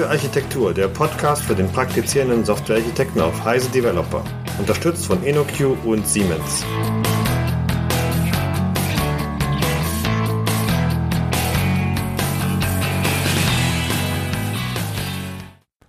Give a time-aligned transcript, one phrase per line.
[0.00, 4.24] Softwarearchitektur, der Podcast für den praktizierenden Softwarearchitekten auf Heise Developer.
[4.58, 6.64] Unterstützt von InnoQ und Siemens.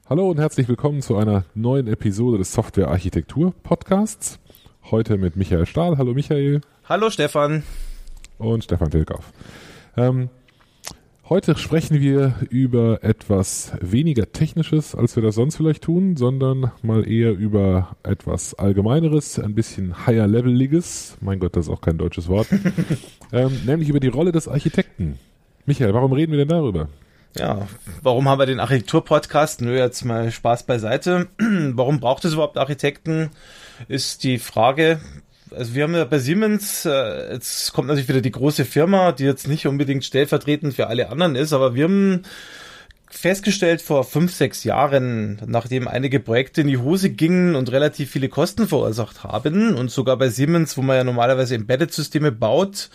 [0.10, 4.40] Hallo und herzlich willkommen zu einer neuen Episode des Softwarearchitektur Podcasts.
[4.92, 5.98] Heute mit Michael Stahl.
[5.98, 6.60] Hallo Michael.
[6.90, 7.64] Hallo Stefan.
[8.38, 9.32] Und Stefan Tilkauf.
[9.96, 10.30] Ähm,
[11.32, 17.10] Heute sprechen wir über etwas weniger Technisches, als wir das sonst vielleicht tun, sondern mal
[17.10, 21.16] eher über etwas Allgemeineres, ein bisschen higher-leveliges.
[21.22, 22.48] Mein Gott, das ist auch kein deutsches Wort.
[23.32, 25.20] ähm, nämlich über die Rolle des Architekten.
[25.66, 26.90] Michael, warum reden wir denn darüber?
[27.38, 27.66] Ja,
[28.02, 29.62] warum haben wir den Architektur-Podcast?
[29.62, 31.30] Nö, jetzt mal Spaß beiseite.
[31.40, 33.30] warum braucht es überhaupt Architekten?
[33.88, 35.00] Ist die Frage,
[35.56, 39.26] also wir haben ja bei Siemens, äh, jetzt kommt natürlich wieder die große Firma, die
[39.26, 42.24] jetzt nicht unbedingt stellvertretend für alle anderen ist, aber wir haben
[43.10, 48.30] festgestellt vor fünf, sechs Jahren, nachdem einige Projekte in die Hose gingen und relativ viele
[48.30, 52.90] Kosten verursacht haben und sogar bei Siemens, wo man ja normalerweise Embedded-Systeme baut,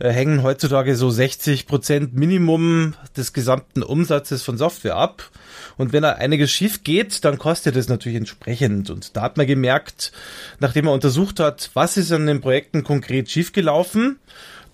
[0.00, 5.30] äh, hängen heutzutage so 60 Prozent Minimum des gesamten Umsatzes von Software ab.
[5.78, 8.90] Und wenn da einiges schief geht, dann kostet es natürlich entsprechend.
[8.90, 10.12] Und da hat man gemerkt,
[10.58, 14.18] nachdem man untersucht hat, was ist an den Projekten konkret schiefgelaufen,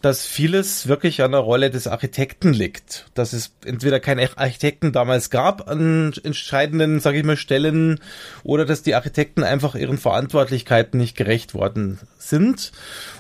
[0.04, 3.06] dass vieles wirklich an der Rolle des Architekten liegt.
[3.14, 7.98] Dass es entweder keinen Architekten damals gab an entscheidenden, sage ich mal, Stellen
[8.42, 12.72] oder dass die Architekten einfach ihren Verantwortlichkeiten nicht gerecht worden sind.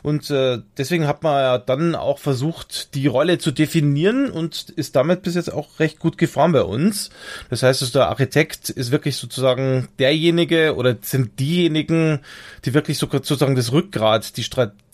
[0.02, 4.94] Und äh, deswegen hat man ja dann auch versucht, die Rolle zu definieren und ist
[4.94, 7.08] damit bis jetzt auch recht gut gefahren bei uns.
[7.48, 12.20] Das heißt, also der Architekt ist wirklich sozusagen derjenige oder sind diejenigen,
[12.66, 14.44] die wirklich sozusagen das Rückgrat, die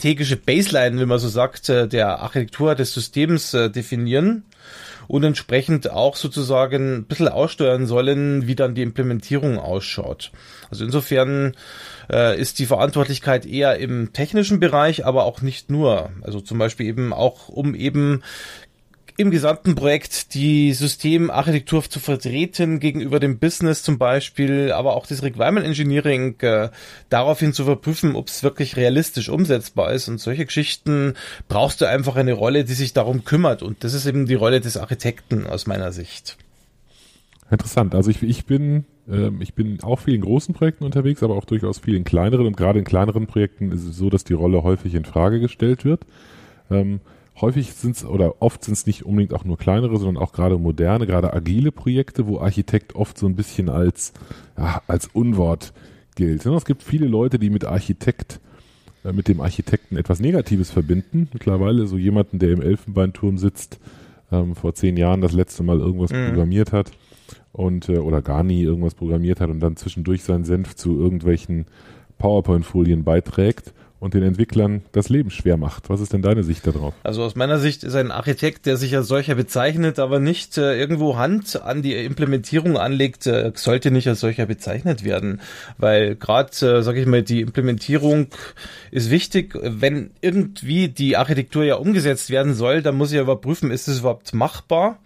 [0.01, 4.45] strategische Baseline, wie man so sagt, äh, der Architektur des Systems äh, definieren
[5.07, 10.31] und entsprechend auch sozusagen ein bisschen aussteuern sollen, wie dann die Implementierung ausschaut.
[10.71, 11.53] Also insofern
[12.11, 16.09] äh, ist die Verantwortlichkeit eher im technischen Bereich, aber auch nicht nur.
[16.23, 18.23] Also zum Beispiel eben auch, um eben
[19.21, 25.23] im gesamten Projekt die Systemarchitektur zu vertreten gegenüber dem Business zum Beispiel, aber auch das
[25.23, 26.69] Requirement Engineering äh,
[27.09, 30.09] daraufhin zu überprüfen, ob es wirklich realistisch umsetzbar ist.
[30.09, 31.13] Und solche Geschichten
[31.47, 33.63] brauchst du einfach eine Rolle, die sich darum kümmert.
[33.63, 36.37] Und das ist eben die Rolle des Architekten aus meiner Sicht.
[37.49, 37.95] Interessant.
[37.95, 41.45] Also ich, ich bin ähm, ich bin auch viel in großen Projekten unterwegs, aber auch
[41.45, 42.47] durchaus viel in kleineren.
[42.47, 45.85] Und gerade in kleineren Projekten ist es so, dass die Rolle häufig in Frage gestellt
[45.85, 46.05] wird.
[46.69, 47.01] Ähm,
[47.39, 50.57] häufig sind es oder oft sind es nicht unbedingt auch nur kleinere, sondern auch gerade
[50.57, 54.13] moderne, gerade agile Projekte, wo Architekt oft so ein bisschen als,
[54.57, 55.73] ja, als Unwort
[56.15, 56.45] gilt.
[56.45, 58.39] Es gibt viele Leute, die mit Architekt,
[59.03, 61.29] äh, mit dem Architekten etwas Negatives verbinden.
[61.33, 63.79] Mittlerweile so jemanden, der im Elfenbeinturm sitzt,
[64.31, 66.27] ähm, vor zehn Jahren das letzte Mal irgendwas mhm.
[66.27, 66.91] programmiert hat
[67.53, 71.65] und äh, oder gar nie irgendwas programmiert hat und dann zwischendurch seinen Senf zu irgendwelchen
[72.17, 75.89] PowerPoint-Folien beiträgt und den Entwicklern das Leben schwer macht.
[75.89, 76.95] Was ist denn deine Sicht darauf?
[77.03, 80.75] Also aus meiner Sicht ist ein Architekt, der sich als solcher bezeichnet, aber nicht äh,
[80.75, 85.39] irgendwo Hand an die Implementierung anlegt, äh, sollte nicht als solcher bezeichnet werden,
[85.77, 88.27] weil gerade, äh, sage ich mal, die Implementierung
[88.89, 89.53] ist wichtig.
[89.61, 93.99] Wenn irgendwie die Architektur ja umgesetzt werden soll, dann muss ich ja überprüfen, ist es
[93.99, 94.97] überhaupt machbar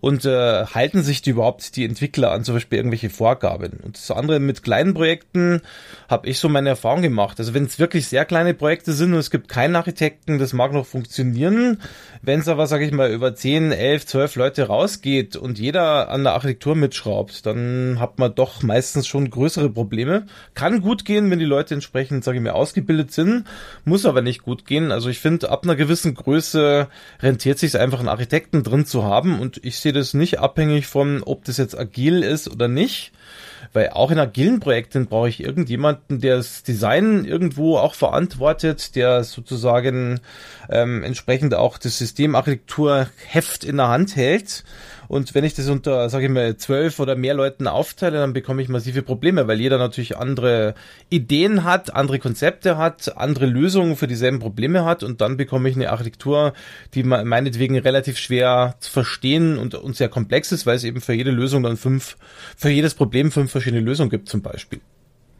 [0.00, 3.78] und äh, halten sich die überhaupt die Entwickler an zum Beispiel irgendwelche Vorgaben.
[3.82, 5.60] Und das andere mit kleinen Projekten
[6.08, 7.38] habe ich so meine Erfahrung gemacht.
[7.38, 10.72] Also wenn es wirklich sehr kleine Projekte sind und es gibt keinen Architekten, das mag
[10.72, 11.80] noch funktionieren.
[12.22, 16.24] Wenn es aber, sage ich mal, über 10, 11, 12 Leute rausgeht und jeder an
[16.24, 20.26] der Architektur mitschraubt, dann hat man doch meistens schon größere Probleme.
[20.54, 23.44] Kann gut gehen, wenn die Leute entsprechend, sage ich mal, ausgebildet sind,
[23.84, 24.92] muss aber nicht gut gehen.
[24.92, 26.88] Also ich finde, ab einer gewissen Größe
[27.20, 31.22] rentiert sich einfach einen Architekten drin zu haben und ich sehe das nicht abhängig von,
[31.22, 33.12] ob das jetzt agil ist oder nicht.
[33.74, 39.24] Weil auch in agilen Projekten brauche ich irgendjemanden, der das Design irgendwo auch verantwortet, der
[39.24, 40.20] sozusagen
[40.70, 44.64] ähm, entsprechend auch das Systemarchitekturheft in der Hand hält
[45.14, 48.60] und wenn ich das unter, sage ich mal, zwölf oder mehr Leuten aufteile, dann bekomme
[48.62, 50.74] ich massive Probleme, weil jeder natürlich andere
[51.08, 55.76] Ideen hat, andere Konzepte hat, andere Lösungen für dieselben Probleme hat und dann bekomme ich
[55.76, 56.52] eine Architektur,
[56.94, 61.12] die meinetwegen relativ schwer zu verstehen und, und sehr komplex ist, weil es eben für
[61.12, 62.16] jede Lösung dann fünf,
[62.56, 64.80] für jedes Problem fünf verschiedene Lösungen gibt zum Beispiel.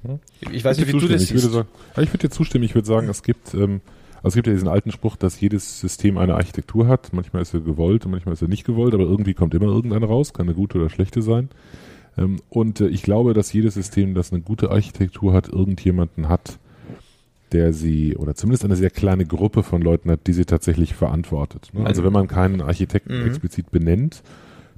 [0.05, 0.21] Hm?
[0.53, 1.33] Ich weiß nicht, wie du das siehst.
[1.33, 2.63] Ich würde, sagen, ich würde dir zustimmen.
[2.63, 3.81] Ich würde sagen, es gibt ähm,
[4.25, 7.13] also es gibt ja diesen alten Spruch, dass jedes System eine Architektur hat.
[7.13, 10.07] Manchmal ist er gewollt und manchmal ist er nicht gewollt, aber irgendwie kommt immer irgendeine
[10.07, 11.51] raus, kann eine gute oder schlechte sein.
[12.17, 16.59] Ähm, und äh, ich glaube, dass jedes System, das eine gute Architektur hat, irgendjemanden hat,
[17.53, 21.69] der sie, oder zumindest eine sehr kleine Gruppe von Leuten hat, die sie tatsächlich verantwortet.
[21.75, 21.85] Ne?
[21.85, 23.27] Also wenn man keinen Architekten mhm.
[23.27, 24.23] explizit benennt,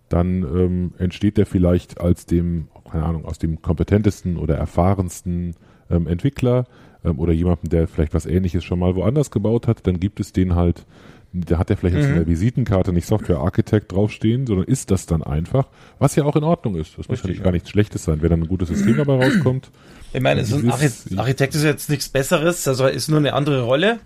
[0.08, 5.54] dann ähm, entsteht der vielleicht als dem, keine Ahnung, aus dem kompetentesten oder erfahrensten
[5.90, 6.66] ähm, Entwickler
[7.04, 10.32] ähm, oder jemanden, der vielleicht was ähnliches schon mal woanders gebaut hat, dann gibt es
[10.32, 10.84] den halt,
[11.32, 12.02] da hat er vielleicht mhm.
[12.02, 15.68] auf seiner Visitenkarte nicht Software Architect draufstehen, sondern ist das dann einfach,
[15.98, 16.98] was ja auch in Ordnung ist.
[16.98, 19.70] Das muss ja gar nichts Schlechtes sein, wenn dann ein gutes System dabei rauskommt.
[20.12, 23.98] Ich meine, so ein Architekt ist jetzt nichts Besseres, also ist nur eine andere Rolle.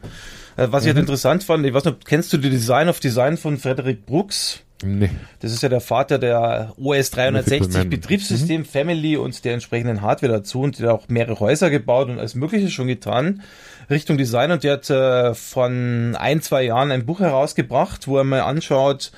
[0.56, 0.98] Äh, was ich halt mhm.
[0.98, 4.64] halt interessant fand, ich weiß nicht, kennst du die Design of Design von Frederick Brooks?
[4.82, 5.10] Nee.
[5.40, 8.64] Das ist ja der Vater der OS 360 Betriebssystem, mhm.
[8.64, 12.34] Family und der entsprechenden Hardware dazu und der hat auch mehrere Häuser gebaut und alles
[12.34, 13.42] Mögliche schon getan.
[13.90, 18.24] Richtung Design und der hat äh, von ein, zwei Jahren ein Buch herausgebracht, wo er
[18.24, 19.10] mal anschaut,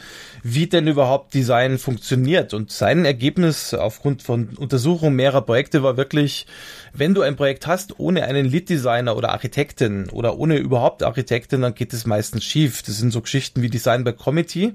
[0.43, 2.53] wie denn überhaupt Design funktioniert.
[2.53, 6.47] Und sein Ergebnis aufgrund von Untersuchungen mehrerer Projekte war wirklich,
[6.93, 11.75] wenn du ein Projekt hast ohne einen Lead-Designer oder Architektin oder ohne überhaupt Architektin, dann
[11.75, 12.83] geht es meistens schief.
[12.83, 14.73] Das sind so Geschichten wie Design by Committee.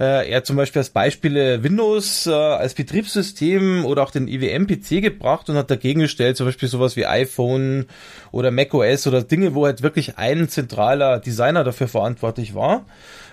[0.00, 5.00] Äh, er hat zum Beispiel als Beispiele Windows äh, als Betriebssystem oder auch den IWM-PC
[5.02, 7.86] gebracht und hat dagegen gestellt, zum Beispiel sowas wie iPhone
[8.32, 12.84] oder macOS oder Dinge, wo halt wirklich ein zentraler Designer dafür verantwortlich war.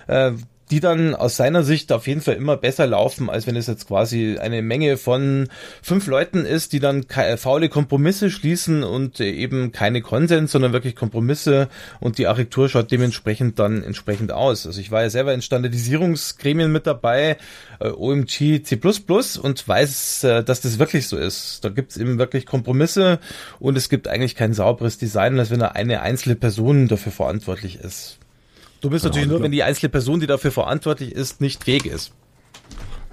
[0.06, 0.32] Äh,
[0.70, 3.86] die dann aus seiner Sicht auf jeden Fall immer besser laufen, als wenn es jetzt
[3.86, 5.48] quasi eine Menge von
[5.82, 7.04] fünf Leuten ist, die dann
[7.36, 11.68] faule Kompromisse schließen und eben keine Konsens, sondern wirklich Kompromisse
[12.00, 14.66] und die Architektur schaut dementsprechend dann entsprechend aus.
[14.66, 17.36] Also ich war ja selber in Standardisierungsgremien mit dabei,
[17.80, 18.80] äh, OMG C++
[19.42, 21.64] und weiß, äh, dass das wirklich so ist.
[21.64, 23.18] Da gibt's eben wirklich Kompromisse
[23.58, 27.76] und es gibt eigentlich kein sauberes Design, als wenn da eine einzelne Person dafür verantwortlich
[27.76, 28.18] ist.
[28.84, 31.86] Du bist genau, natürlich nur, wenn die einzelne Person, die dafür verantwortlich ist, nicht fähig
[31.86, 32.12] ist.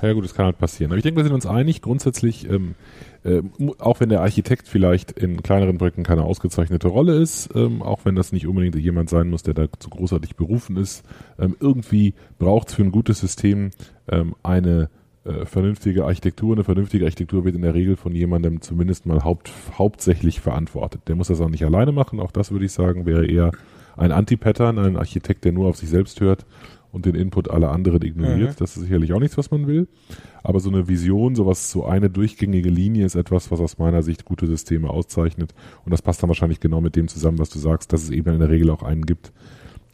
[0.01, 0.91] Ja gut, das kann halt passieren.
[0.91, 2.75] Aber ich denke, wir sind uns einig, grundsätzlich, ähm,
[3.23, 3.41] äh,
[3.77, 8.15] auch wenn der Architekt vielleicht in kleineren Projekten keine ausgezeichnete Rolle ist, ähm, auch wenn
[8.15, 11.05] das nicht unbedingt jemand sein muss, der da zu großartig berufen ist,
[11.39, 13.71] ähm, irgendwie braucht es für ein gutes System
[14.09, 14.89] ähm, eine
[15.23, 16.53] äh, vernünftige Architektur.
[16.53, 21.03] Eine vernünftige Architektur wird in der Regel von jemandem zumindest mal haupt, hauptsächlich verantwortet.
[21.07, 23.51] Der muss das auch nicht alleine machen, auch das würde ich sagen, wäre eher
[23.97, 26.45] ein Anti-Pattern, ein Architekt, der nur auf sich selbst hört
[26.91, 28.51] und den Input aller anderen ignoriert.
[28.51, 28.55] Mhm.
[28.59, 29.87] Das ist sicherlich auch nichts, was man will.
[30.43, 34.25] Aber so eine Vision, sowas, so eine durchgängige Linie ist etwas, was aus meiner Sicht
[34.25, 35.53] gute Systeme auszeichnet.
[35.85, 38.33] Und das passt dann wahrscheinlich genau mit dem zusammen, was du sagst, dass es eben
[38.33, 39.31] in der Regel auch einen gibt,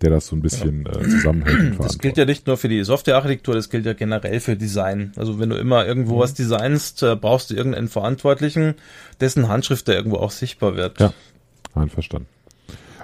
[0.01, 0.99] der das so ein bisschen ja.
[0.99, 1.79] äh, zusammenhält.
[1.79, 5.11] Das gilt ja nicht nur für die Softwarearchitektur, das gilt ja generell für Design.
[5.17, 6.19] Also wenn du immer irgendwo mhm.
[6.19, 8.75] was designst, äh, brauchst du irgendeinen Verantwortlichen,
[9.19, 10.99] dessen Handschrift da irgendwo auch sichtbar wird.
[10.99, 11.13] Ja,
[11.75, 12.27] einverstanden.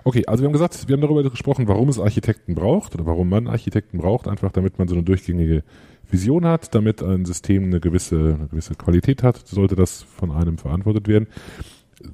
[0.05, 3.29] Okay, also wir haben gesagt, wir haben darüber gesprochen, warum es Architekten braucht oder warum
[3.29, 5.63] man Architekten braucht, einfach damit man so eine durchgängige
[6.09, 10.57] Vision hat, damit ein System eine gewisse, eine gewisse Qualität hat, sollte das von einem
[10.57, 11.27] verantwortet werden.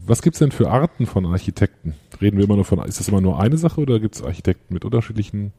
[0.06, 1.96] Was gibt's denn für Arten von Architekten?
[2.22, 4.86] Reden wir immer nur von, ist das immer nur eine Sache oder gibt's Architekten mit
[4.86, 5.52] unterschiedlichen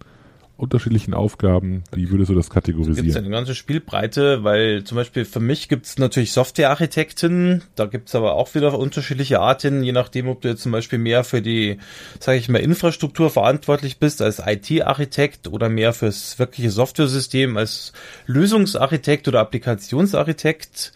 [0.60, 1.82] unterschiedlichen Aufgaben?
[1.92, 2.96] Wie würdest du das kategorisieren?
[2.96, 7.86] Da gibt eine ganze Spielbreite, weil zum Beispiel für mich gibt es natürlich Softwarearchitekten, da
[7.86, 11.24] gibt es aber auch wieder unterschiedliche Arten, je nachdem, ob du jetzt zum Beispiel mehr
[11.24, 11.78] für die,
[12.18, 17.92] sage ich mal, Infrastruktur verantwortlich bist als IT-Architekt oder mehr fürs wirkliche Software-System als
[18.26, 20.92] Lösungsarchitekt oder Applikationsarchitekt.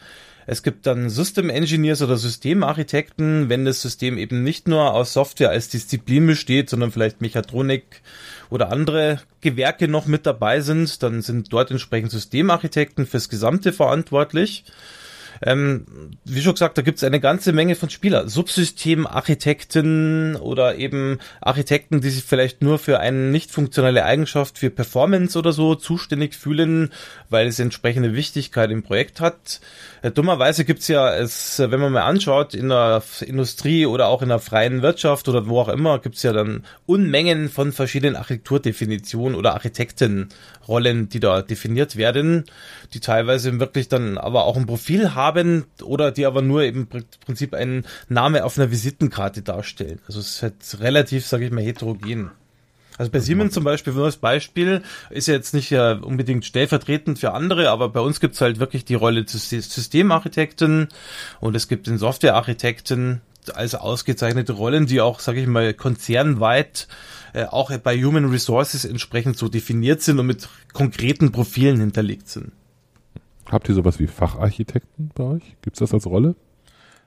[0.46, 5.50] Es gibt dann System Engineers oder Systemarchitekten, wenn das System eben nicht nur aus Software
[5.50, 8.02] als Disziplin besteht, sondern vielleicht Mechatronik,
[8.54, 14.64] oder andere Gewerke noch mit dabei sind, dann sind dort entsprechend Systemarchitekten fürs Gesamte verantwortlich.
[15.42, 15.86] Ähm,
[16.24, 18.28] wie schon gesagt, da gibt es eine ganze Menge von Spieler.
[18.28, 25.38] Subsystemarchitekten oder eben Architekten, die sich vielleicht nur für eine nicht funktionelle Eigenschaft für Performance
[25.38, 26.92] oder so zuständig fühlen,
[27.30, 29.60] weil es entsprechende Wichtigkeit im Projekt hat.
[30.02, 34.28] Äh, dummerweise gibt's ja, es, wenn man mal anschaut, in der Industrie oder auch in
[34.28, 39.54] der freien Wirtschaft oder wo auch immer, gibt's ja dann Unmengen von verschiedenen Architekturdefinitionen oder
[39.54, 42.44] Architektenrollen, die da definiert werden,
[42.92, 45.23] die teilweise wirklich dann aber auch ein Profil haben
[45.82, 50.00] oder die aber nur im Prinzip einen Name auf einer Visitenkarte darstellen.
[50.06, 52.30] Also es ist halt relativ, sage ich mal, heterogen.
[52.96, 57.18] Also bei Siemens zum Beispiel, nur als Beispiel, ist ja jetzt nicht ja unbedingt stellvertretend
[57.18, 60.88] für andere, aber bei uns gibt's halt wirklich die Rolle des Systemarchitekten
[61.40, 63.20] und es gibt den Softwarearchitekten
[63.52, 66.86] als ausgezeichnete Rollen, die auch, sage ich mal, konzernweit
[67.34, 72.52] äh, auch bei Human Resources entsprechend so definiert sind und mit konkreten Profilen hinterlegt sind.
[73.54, 75.56] Habt ihr sowas wie Facharchitekten bei euch?
[75.62, 76.34] Gibt's das als Rolle?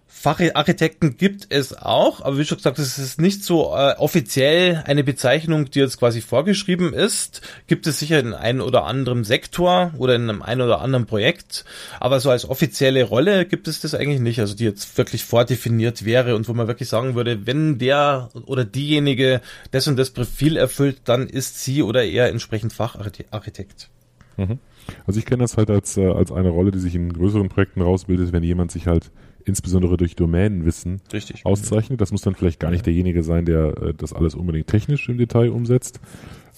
[0.08, 5.04] Facharchitekten gibt es auch, aber wie schon gesagt, es ist nicht so äh, offiziell eine
[5.04, 7.42] Bezeichnung, die jetzt quasi vorgeschrieben ist.
[7.68, 11.66] Gibt es sicher in einem oder anderen Sektor oder in einem ein oder anderen Projekt,
[12.00, 16.06] aber so als offizielle Rolle gibt es das eigentlich nicht, also die jetzt wirklich vordefiniert
[16.06, 20.56] wäre und wo man wirklich sagen würde, wenn der oder diejenige das und das Profil
[20.56, 23.90] erfüllt, dann ist sie oder er entsprechend Facharchitekt.
[24.38, 24.60] Mhm.
[25.06, 27.82] Also ich kenne das halt als, äh, als eine Rolle, die sich in größeren Projekten
[27.82, 29.12] rausbildet, wenn jemand sich halt
[29.46, 31.46] insbesondere durch Domänenwissen Richtig.
[31.46, 32.02] auszeichnet.
[32.02, 35.18] Das muss dann vielleicht gar nicht derjenige sein, der äh, das alles unbedingt technisch im
[35.18, 36.00] Detail umsetzt.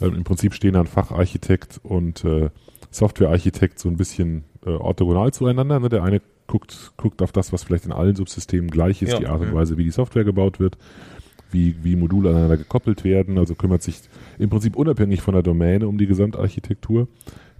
[0.01, 2.49] Ähm, Im Prinzip stehen dann Facharchitekt und äh,
[2.91, 5.79] Softwarearchitekt so ein bisschen äh, orthogonal zueinander.
[5.79, 5.89] Ne?
[5.89, 9.19] Der eine guckt, guckt auf das, was vielleicht in allen Subsystemen gleich ist, Ja.
[9.19, 10.77] die Art und Weise, wie die Software gebaut wird,
[11.51, 14.01] wie, wie Module aneinander gekoppelt werden, also kümmert sich
[14.39, 17.07] im Prinzip unabhängig von der Domäne um die Gesamtarchitektur,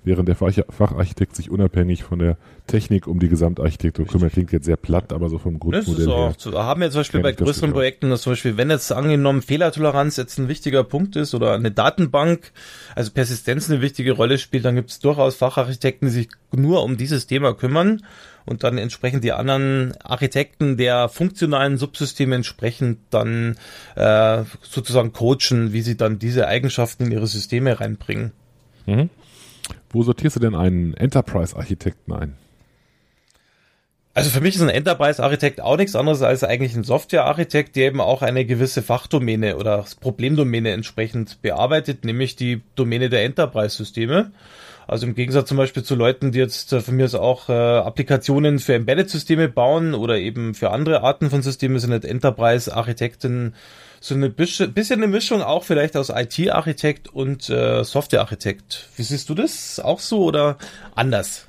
[0.04, 2.38] während der Fach Facharchitekt sich unabhängig von der
[2.68, 4.34] Technik um die Gesamtarchitektur kümmert.
[4.34, 6.16] Klingt jetzt sehr platt, aber so vom Das ist Grundmodell her.
[6.16, 7.74] auch, so, haben wir zum Beispiel bei das größeren durchaus.
[7.74, 11.72] Projekten, dass zum Beispiel, wenn jetzt angenommen Fehlertoleranz jetzt ein wichtiger Punkt ist oder eine
[11.72, 12.52] Datenbank,
[12.96, 16.98] also Persistenz eine wichtige Rolle spielt, dann gibt es durchaus Facharchitekten, die sich nur um
[16.98, 18.04] dieses Thema kümmern
[18.46, 23.58] und dann entsprechend die anderen Architekten der funktionalen Subsysteme entsprechend dann
[23.96, 28.32] äh, sozusagen coachen, wie sie dann diese Eigenschaften in ihre Systeme reinbringen.
[28.88, 29.10] Mhm.
[29.92, 32.36] Wo sortierst du denn einen Enterprise-Architekten ein?
[34.14, 38.02] Also für mich ist ein Enterprise-Architekt auch nichts anderes als eigentlich ein Software-Architekt, der eben
[38.02, 44.32] auch eine gewisse Fachdomäne oder Problemdomäne entsprechend bearbeitet, nämlich die Domäne der Enterprise-Systeme.
[44.88, 47.54] Also im Gegensatz zum Beispiel zu Leuten, die jetzt äh, von mir aus auch äh,
[47.54, 53.54] Applikationen für Embedded-Systeme bauen oder eben für andere Arten von Systemen, sind halt Enterprise-Architekten
[54.02, 58.88] so eine bisschen eine Mischung auch vielleicht aus IT-Architekt und äh, Software-Architekt.
[58.96, 59.80] Wie siehst du das?
[59.80, 60.58] Auch so oder
[60.96, 61.49] anders?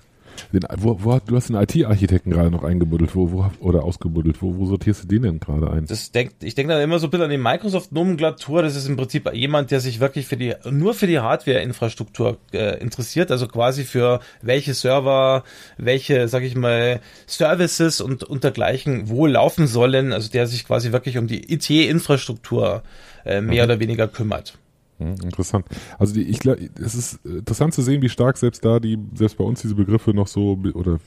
[0.52, 4.42] Den, wo, wo, du hast den IT-Architekten gerade noch eingebuddelt, wo, wo, oder ausgebuddelt.
[4.42, 5.86] Wo, wo sortierst du den denn gerade ein?
[5.86, 8.62] Das denkt, ich denke da immer so ein bisschen an die Microsoft-Nomenklatur.
[8.62, 12.80] Das ist im Prinzip jemand, der sich wirklich für die, nur für die Hardware-Infrastruktur äh,
[12.80, 13.30] interessiert.
[13.30, 15.44] Also quasi für welche Server,
[15.78, 20.12] welche, sag ich mal, Services und, und dergleichen wo laufen sollen.
[20.12, 22.82] Also der sich quasi wirklich um die IT-Infrastruktur
[23.24, 24.58] äh, mehr oder weniger kümmert.
[25.00, 25.66] Hm, interessant.
[25.98, 29.38] Also die, ich glaube, es ist interessant zu sehen, wie stark selbst da die, selbst
[29.38, 31.00] bei uns diese Begriffe noch so oder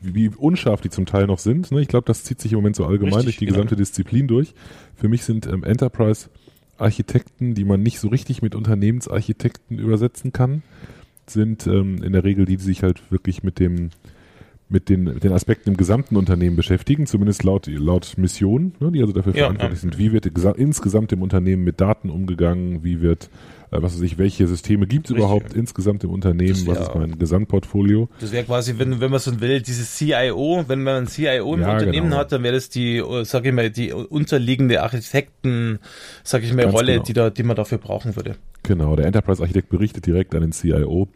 [0.00, 1.72] wie, wie unscharf die zum Teil noch sind.
[1.72, 1.80] Ne?
[1.80, 3.56] Ich glaube, das zieht sich im Moment so allgemein Richtig, durch die genau.
[3.56, 4.54] gesamte Disziplin durch.
[4.94, 10.62] Für mich sind ähm, Enterprise-Architekten, die man nicht so richtig mit Unternehmensarchitekten übersetzen kann,
[11.26, 13.90] sind ähm, in der Regel die, die sich halt wirklich mit dem
[14.70, 19.00] mit den, mit den Aspekten im gesamten Unternehmen beschäftigen, zumindest laut, laut Mission, ne, die
[19.00, 19.82] also dafür Ja, verantwortlich ja.
[19.82, 19.98] sind.
[19.98, 22.84] Wie wird gesa- insgesamt im Unternehmen mit Daten umgegangen?
[22.84, 23.30] Wie wird,
[23.70, 26.50] äh, was weiß ich, welche Systeme gibt es überhaupt insgesamt im Unternehmen?
[26.50, 28.10] Das Was wär- ist mein Gesamtportfolio?
[28.20, 31.60] Das wäre quasi, wenn, wenn man so will, dieses CIO, wenn man ein CIO im
[31.62, 32.16] Ja, Unternehmen genau.
[32.18, 35.78] hat, dann wäre das die, äh, sag ich mal, die unterliegende Architekten,
[36.24, 37.04] sag ich mal, Ganz Rolle, genau.
[37.04, 38.36] die da, die man dafür brauchen würde.
[38.64, 41.08] Genau, der Enterprise-Architekt berichtet direkt an den CIO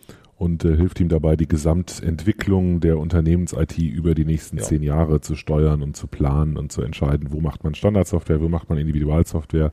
[0.43, 4.65] und äh, hilft ihm dabei, die Gesamtentwicklung der Unternehmens-IT über die nächsten Ja.
[4.65, 8.49] zehn Jahre zu steuern und zu planen und zu entscheiden, wo macht man Standardsoftware, wo
[8.49, 9.73] macht man Individualsoftware,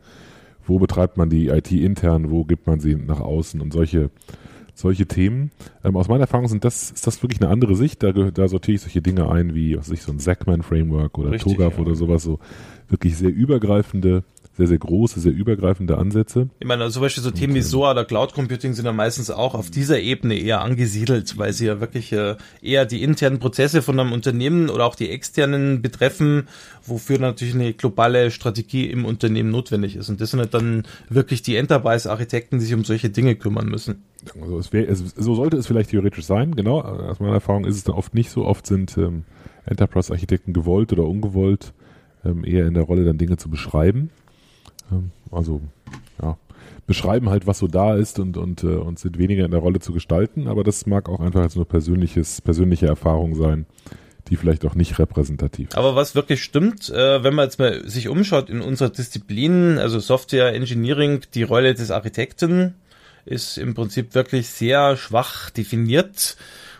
[0.67, 4.11] wo betreibt man die IT intern, wo gibt man sie nach außen und solche
[4.75, 5.51] solche Themen.
[5.83, 8.01] Ähm, aus meiner Erfahrung sind das, ist das wirklich eine andere Sicht.
[8.01, 11.31] Da, da sortiere ich solche Dinge ein wie, was weiß ich, so ein Zackman-Framework oder
[11.31, 11.81] Richtig, TOGAF ja.
[11.81, 12.39] oder sowas, so
[12.87, 14.23] wirklich sehr übergreifende,
[14.59, 16.49] sehr, sehr große, sehr übergreifende Ansätze.
[16.59, 19.31] Ich meine, also zum Beispiel so Themen wie SOA oder Cloud Computing sind ja meistens
[19.31, 23.81] auch auf dieser Ebene eher angesiedelt, weil sie ja wirklich äh, eher die internen Prozesse
[23.81, 26.49] von einem Unternehmen oder auch die externen betreffen,
[26.85, 30.09] wofür natürlich eine globale Strategie im Unternehmen notwendig ist.
[30.09, 34.03] Und das sind halt dann wirklich die Enterprise-Architekten, die sich um solche Dinge kümmern müssen.
[34.41, 36.81] Also es wär, es, so sollte es vielleicht theoretisch sein, genau.
[36.81, 38.43] Aus meiner Erfahrung ist es dann oft nicht so.
[38.43, 39.23] Oft sind ähm,
[39.65, 41.71] Enterprise-Architekten gewollt oder ungewollt
[42.25, 44.09] ähm, eher in der Rolle, dann Dinge zu beschreiben.
[44.91, 45.61] Ähm, also,
[46.21, 46.37] ja,
[46.87, 49.79] beschreiben halt, was so da ist und, und, äh, und sind weniger in der Rolle
[49.79, 50.47] zu gestalten.
[50.47, 53.65] Aber das mag auch einfach als nur persönliches, persönliche Erfahrung sein,
[54.27, 55.69] die vielleicht auch nicht repräsentativ.
[55.75, 59.99] Aber was wirklich stimmt, äh, wenn man jetzt mal sich umschaut in unserer Disziplin, also
[59.99, 62.75] Software Engineering, die Rolle des Architekten
[63.25, 66.37] ist im Prinzip wirklich sehr schwach definiert.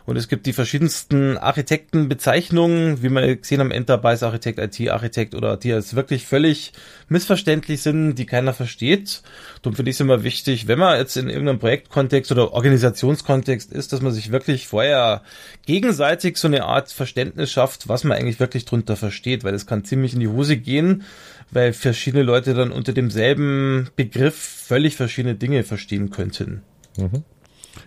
[0.10, 5.96] Und es gibt die verschiedensten Architektenbezeichnungen, wie wir gesehen haben, Enterprise-Architekt, IT-Architekt oder die jetzt
[5.96, 6.74] wirklich völlig
[7.10, 9.22] missverständlich sind, die keiner versteht.
[9.62, 13.94] Darum finde ich es immer wichtig, wenn man jetzt in irgendeinem Projektkontext oder Organisationskontext ist,
[13.94, 15.22] dass man sich wirklich vorher
[15.68, 19.86] gegenseitig so eine Art Verständnis schafft, was man eigentlich wirklich drunter versteht, weil es kann
[19.86, 21.04] ziemlich in die Hose gehen,
[21.52, 26.64] weil verschiedene Leute dann unter demselben Begriff völlig verschiedene Dinge verstehen könnten.
[26.98, 27.24] Mhm.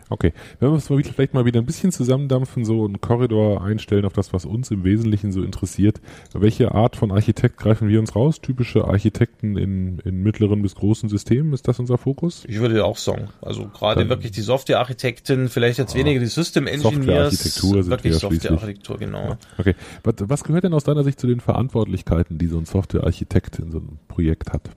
[0.08, 3.62] Okay, wenn wir es mal wieder, vielleicht mal wieder ein bisschen zusammendampfen, so einen Korridor
[3.62, 6.00] einstellen auf das, was uns im Wesentlichen so interessiert.
[6.32, 8.40] Welche Art von Architekt greifen wir uns raus?
[8.40, 12.44] Typische Architekten in, in mittleren bis großen Systemen, ist das unser Fokus?
[12.46, 16.94] Ich würde auch sagen, also gerade wirklich die Softwarearchitektin, vielleicht jetzt weniger die System Engineers,
[16.94, 18.18] Softwarearchitektur sind wirklich wir ja.
[18.18, 19.36] Softwarearchitektur, genau.
[19.58, 23.58] Okay, was, was gehört denn aus deiner Sicht zu den Verantwortlichkeiten, die so ein Softwarearchitekt
[23.58, 24.70] in so einem Projekt hat?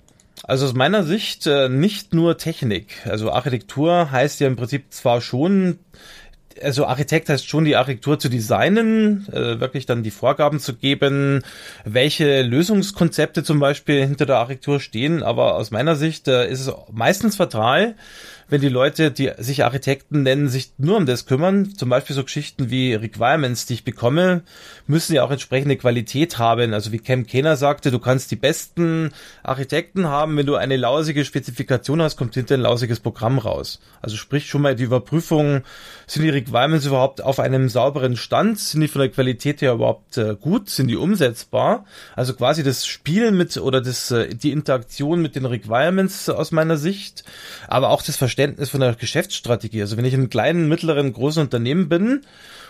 [0.47, 3.05] Also aus meiner Sicht äh, nicht nur Technik.
[3.05, 5.79] Also Architektur heißt ja im Prinzip zwar schon
[6.61, 11.43] also Architekt heißt schon die Architektur zu designen, äh, wirklich dann die Vorgaben zu geben,
[11.83, 15.23] welche Lösungskonzepte zum Beispiel hinter der Architektur stehen.
[15.23, 17.95] Aber aus meiner Sicht äh, ist es meistens fatal,
[18.47, 22.23] wenn die Leute, die sich Architekten nennen, sich nur um das kümmern, zum Beispiel so
[22.23, 24.43] Geschichten wie Requirements, die ich bekomme,
[24.85, 26.73] müssen ja auch entsprechende Qualität haben.
[26.73, 29.11] Also wie Cam Kehner sagte, du kannst die besten
[29.41, 33.79] Architekten haben, wenn du eine lausige Spezifikation hast, kommt hinter ein lausiges Programm raus.
[34.01, 35.63] Also sprich schon mal die Überprüfung,
[36.05, 38.59] sind die Requirements überhaupt auf einem sauberen Stand?
[38.59, 40.69] Sind die von der Qualität her überhaupt äh, gut?
[40.69, 41.85] Sind die umsetzbar?
[42.15, 46.77] Also quasi das Spielen mit oder das, äh, die Interaktion mit den Requirements aus meiner
[46.77, 47.23] Sicht,
[47.67, 49.79] aber auch das Verständnis Verständnis von der Geschäftsstrategie.
[49.79, 52.25] Also wenn ich in einem kleinen, mittleren, großen Unternehmen bin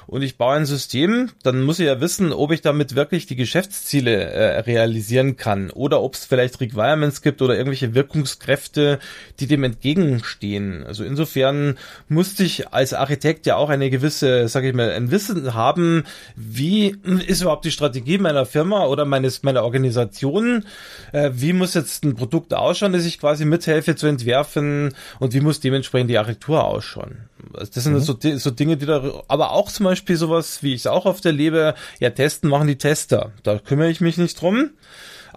[0.08, 3.36] und ich baue ein System, dann muss ich ja wissen, ob ich damit wirklich die
[3.36, 9.00] Geschäftsziele äh, realisieren kann oder ob es vielleicht Requirements gibt oder irgendwelche Wirkungskräfte,
[9.40, 10.86] die dem entgegenstehen.
[10.86, 15.54] Also insofern musste ich als Architekt ja auch eine gewisse, sage ich mal, ein Wissen
[15.54, 16.04] haben,
[16.36, 16.96] wie
[17.28, 20.66] ist überhaupt die Strategie meiner Firma oder meines meiner Organisation,
[21.12, 25.42] äh, wie muss jetzt ein Produkt ausschauen, das ich quasi mithelfe zu entwerfen und wie
[25.42, 27.30] muss dementsprechend die Architektur ausschauen.
[27.54, 28.00] Das sind mhm.
[28.00, 31.26] so, so Dinge, die da, aber auch zum Beispiel sowas, wie ich es auch oft
[31.26, 33.32] erlebe, ja, testen machen die Tester.
[33.44, 34.72] Da kümmere ich mich nicht drum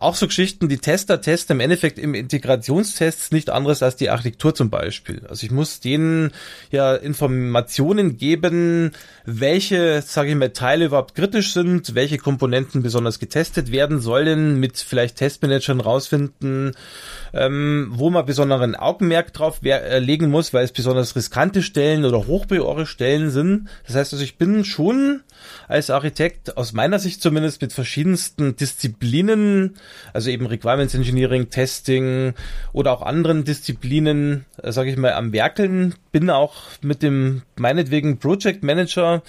[0.00, 4.54] auch so Geschichten, die Tester testen im Endeffekt im Integrationstest nicht anderes als die Architektur
[4.54, 5.22] zum Beispiel.
[5.28, 6.30] Also ich muss denen
[6.70, 8.92] ja Informationen geben,
[9.24, 14.78] welche, sage ich mal, Teile überhaupt kritisch sind, welche Komponenten besonders getestet werden sollen, mit
[14.78, 16.72] vielleicht Testmanagern rausfinden,
[17.32, 22.26] ähm, wo man besonderen Augenmerk drauf äh, legen muss, weil es besonders riskante Stellen oder
[22.26, 23.68] hochpriore Stellen sind.
[23.86, 25.22] Das heißt also, ich bin schon
[25.66, 29.76] als Architekt aus meiner Sicht zumindest mit verschiedensten Disziplinen,
[30.12, 32.34] also eben Requirements Engineering, Testing
[32.72, 35.94] oder auch anderen Disziplinen, äh, sage ich mal, am Werkeln.
[36.12, 39.22] Bin auch mit dem meinetwegen Project Manager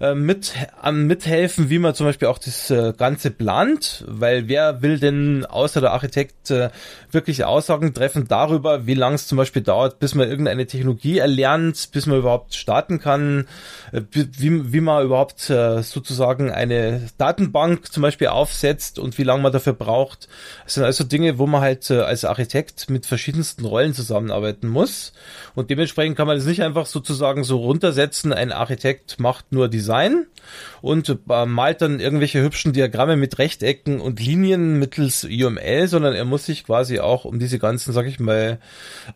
[0.00, 4.82] äh, mit am mithelfen, wie man zum Beispiel auch das äh, Ganze plant, weil wer
[4.82, 6.70] will denn außer der Architekt äh,
[7.10, 11.90] wirklich Aussagen treffen darüber, wie lang es zum Beispiel dauert, bis man irgendeine Technologie erlernt,
[11.92, 13.46] bis man überhaupt starten kann,
[13.92, 19.42] äh, wie, wie man überhaupt äh, sozusagen eine Datenbank zum Beispiel aufsetzt und wie lange
[19.42, 20.01] man dafür braucht.
[20.64, 25.12] Das sind also Dinge, wo man halt äh, als Architekt mit verschiedensten Rollen zusammenarbeiten muss.
[25.54, 30.26] Und dementsprechend kann man es nicht einfach sozusagen so runtersetzen, ein Architekt macht nur Design
[30.80, 36.24] und äh, malt dann irgendwelche hübschen Diagramme mit Rechtecken und Linien mittels UML, sondern er
[36.24, 38.58] muss sich quasi auch um diese ganzen, sag ich mal,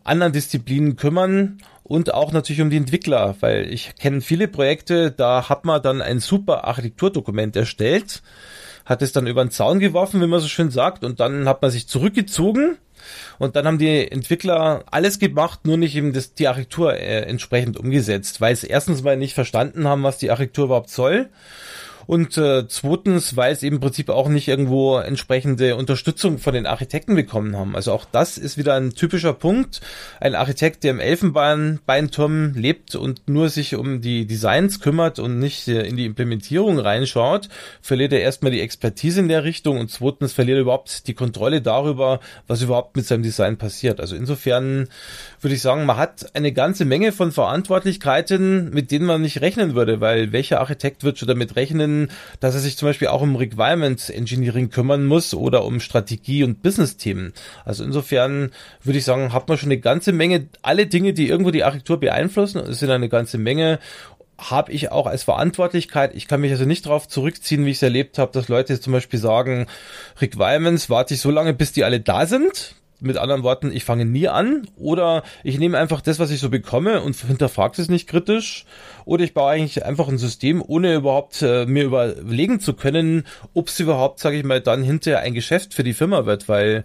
[0.05, 5.49] anderen Disziplinen kümmern und auch natürlich um die Entwickler, weil ich kenne viele Projekte, da
[5.49, 8.23] hat man dann ein super Architekturdokument erstellt,
[8.87, 11.61] hat es dann über den Zaun geworfen, wie man so schön sagt, und dann hat
[11.61, 12.79] man sich zurückgezogen.
[13.39, 17.77] Und dann haben die Entwickler alles gemacht, nur nicht eben das, die Architektur äh, entsprechend
[17.77, 21.29] umgesetzt, weil sie erstens mal nicht verstanden haben, was die Architektur überhaupt soll
[22.07, 26.67] und äh, zweitens, weil es eben im Prinzip auch nicht irgendwo entsprechende Unterstützung von den
[26.67, 27.75] Architekten bekommen haben.
[27.75, 29.81] Also auch das ist wieder ein typischer Punkt.
[30.21, 35.69] Ein Architekt, der im Elfenbeinturm lebt und nur sich um die Designs kümmert und nicht
[35.69, 37.49] äh, in die Implementierung reinschaut,
[37.81, 41.61] verliert er erstmal die Expertise in der Richtung und zweitens verliert er überhaupt die Kontrolle
[41.61, 44.01] darüber, was überhaupt mit seinem Design passiert.
[44.01, 44.89] Also insofern
[45.41, 49.75] würde ich sagen, man hat eine ganze Menge von Verantwortlichkeiten, mit denen man nicht rechnen
[49.75, 53.37] würde, weil welcher Architekt wird schon damit rechnen, dass er sich zum Beispiel auch um
[53.37, 57.33] Requirements Engineering kümmern muss oder um Strategie und Business-Themen.
[57.65, 58.51] Also insofern
[58.83, 62.01] würde ich sagen, hat man schon eine ganze Menge, alle Dinge, die irgendwo die Architektur
[62.01, 63.79] beeinflussen, es sind eine ganze Menge
[64.39, 66.15] habe ich auch als Verantwortlichkeit.
[66.15, 68.93] Ich kann mich also nicht darauf zurückziehen, wie ich es erlebt habe, dass Leute zum
[68.93, 69.67] Beispiel sagen,
[70.21, 74.05] Requirements warte ich so lange, bis die alle da sind mit anderen Worten, ich fange
[74.05, 78.09] nie an oder ich nehme einfach das, was ich so bekomme und hinterfrage es nicht
[78.09, 78.65] kritisch.
[79.05, 83.69] Oder ich baue eigentlich einfach ein System, ohne überhaupt äh, mir überlegen zu können, ob
[83.69, 86.85] es überhaupt, sage ich mal, dann hinterher ein Geschäft für die Firma wird, weil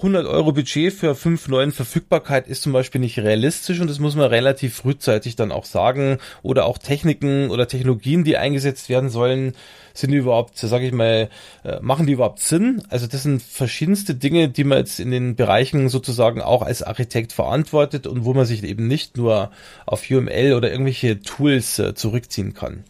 [0.00, 4.16] 100 Euro Budget für fünf neuen Verfügbarkeit ist zum Beispiel nicht realistisch und das muss
[4.16, 6.18] man relativ frühzeitig dann auch sagen.
[6.42, 9.52] Oder auch Techniken oder Technologien, die eingesetzt werden sollen,
[9.94, 11.28] sind die überhaupt, sage ich mal,
[11.64, 12.82] äh, machen die überhaupt Sinn?
[12.88, 17.32] Also das sind verschiedenste Dinge, die man jetzt in den Bereichen sozusagen auch als Architekt
[17.32, 19.50] verantwortet und wo man sich eben nicht nur
[19.86, 22.84] auf UML oder irgendwelche Tools äh, zurückziehen kann.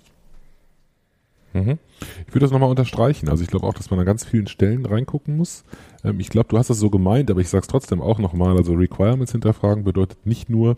[1.53, 1.79] Mhm.
[2.27, 3.29] Ich würde das nochmal unterstreichen.
[3.29, 5.65] Also ich glaube auch, dass man an ganz vielen Stellen reingucken muss.
[6.05, 8.57] Ähm, ich glaube, du hast das so gemeint, aber ich sage es trotzdem auch nochmal.
[8.57, 10.77] Also Requirements hinterfragen bedeutet nicht nur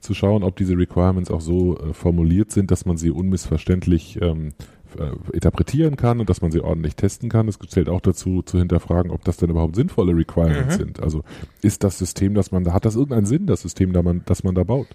[0.00, 4.52] zu schauen, ob diese Requirements auch so äh, formuliert sind, dass man sie unmissverständlich ähm,
[4.98, 7.48] äh, interpretieren kann und dass man sie ordentlich testen kann.
[7.48, 10.82] Es zählt auch dazu, zu hinterfragen, ob das denn überhaupt sinnvolle Requirements mhm.
[10.82, 11.02] sind.
[11.02, 11.22] Also
[11.62, 14.44] ist das System, das man da hat, das irgendeinen Sinn, das System, da man, das
[14.44, 14.88] man da baut.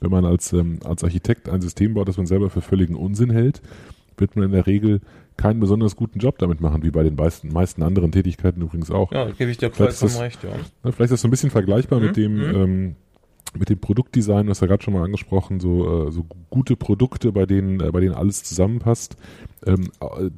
[0.00, 3.30] Wenn man als, ähm, als Architekt ein System baut, das man selber für völligen Unsinn
[3.30, 3.62] hält,
[4.16, 5.00] wird man in der Regel
[5.36, 9.10] keinen besonders guten Job damit machen, wie bei den meisten, meisten anderen Tätigkeiten übrigens auch.
[9.12, 10.50] Ja, gebe ich dir vollkommen recht, ja.
[10.82, 12.06] Vielleicht ist das so ein bisschen vergleichbar mhm.
[12.06, 12.54] mit dem, mhm.
[12.54, 12.96] ähm,
[13.58, 17.46] mit dem Produktdesign, was ja gerade schon mal angesprochen, so, äh, so gute Produkte, bei
[17.46, 19.16] denen, äh, bei denen alles zusammenpasst,
[19.66, 19.90] ähm,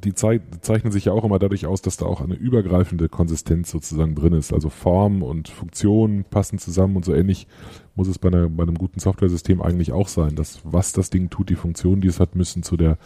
[0.03, 3.71] die, zei zeichnen sich ja auch immer dadurch aus, dass da auch eine übergreifende Konsistenz
[3.71, 4.53] sozusagen drin ist.
[4.53, 7.47] Also Form und Funktion passen zusammen und so ähnlich
[7.95, 11.29] muss es bei, einer, bei einem guten Software-System eigentlich auch sein, dass was das Ding
[11.29, 12.97] tut, die Funktionen, die es hat, müssen zu der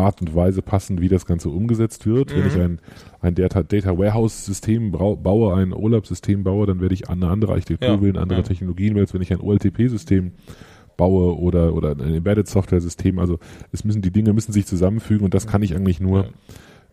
[0.00, 2.30] Art und Weise passen, wie das Ganze umgesetzt wird.
[2.30, 2.38] Mhm.
[2.38, 2.62] Wenn ich mhm.
[2.62, 2.80] ein,
[3.20, 7.88] ein Data, Data Warehouse System baue, ein OLAP-System baue, dann werde ich eine andere Architektur
[7.88, 8.02] ja.
[8.02, 8.46] wählen, andere ja.
[8.46, 10.32] Technologien wählen, als wenn ich ein OLTP-System
[10.96, 13.18] baue oder, oder ein Embedded Software System.
[13.18, 13.38] Also
[13.72, 16.30] es müssen, die Dinge müssen sich zusammenfügen und das kann ich eigentlich nur, ja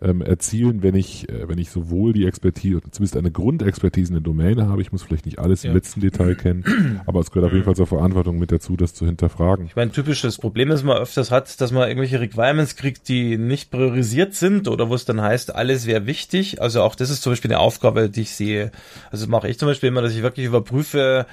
[0.01, 4.21] ähm, erzielen, wenn ich, äh, wenn ich sowohl die Expertise, zumindest eine Grundexpertise in der
[4.21, 4.81] Domäne habe.
[4.81, 5.69] Ich muss vielleicht nicht alles ja.
[5.69, 8.93] im letzten Detail kennen, aber es gehört auf jeden Fall zur Verantwortung mit dazu, das
[8.93, 9.65] zu hinterfragen.
[9.65, 13.71] Ich meine, typisches Problem, das man öfters hat, dass man irgendwelche Requirements kriegt, die nicht
[13.71, 16.61] priorisiert sind oder wo es dann heißt, alles wäre wichtig.
[16.61, 18.71] Also auch das ist zum Beispiel eine Aufgabe, die ich sehe.
[19.11, 21.25] Also mache ich zum Beispiel immer, dass ich wirklich überprüfe,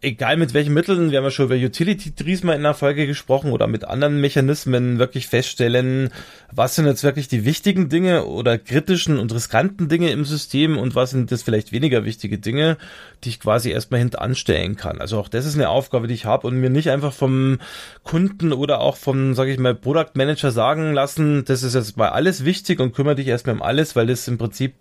[0.00, 3.06] egal mit welchen Mitteln, wir haben ja schon über Utility Trees mal in der Folge
[3.06, 6.10] gesprochen oder mit anderen Mechanismen wirklich feststellen,
[6.52, 10.94] was sind jetzt wirklich die wichtigen Dinge oder kritischen und riskanten Dinge im System und
[10.94, 12.76] was sind das vielleicht weniger wichtige Dinge,
[13.24, 15.00] die ich quasi erstmal hintanstellen kann.
[15.00, 17.58] Also auch das ist eine Aufgabe, die ich habe und mir nicht einfach vom
[18.04, 22.10] Kunden oder auch vom, sage ich mal, Product Manager sagen lassen, das ist jetzt mal
[22.10, 24.74] alles wichtig und kümmere dich erstmal um alles, weil das im Prinzip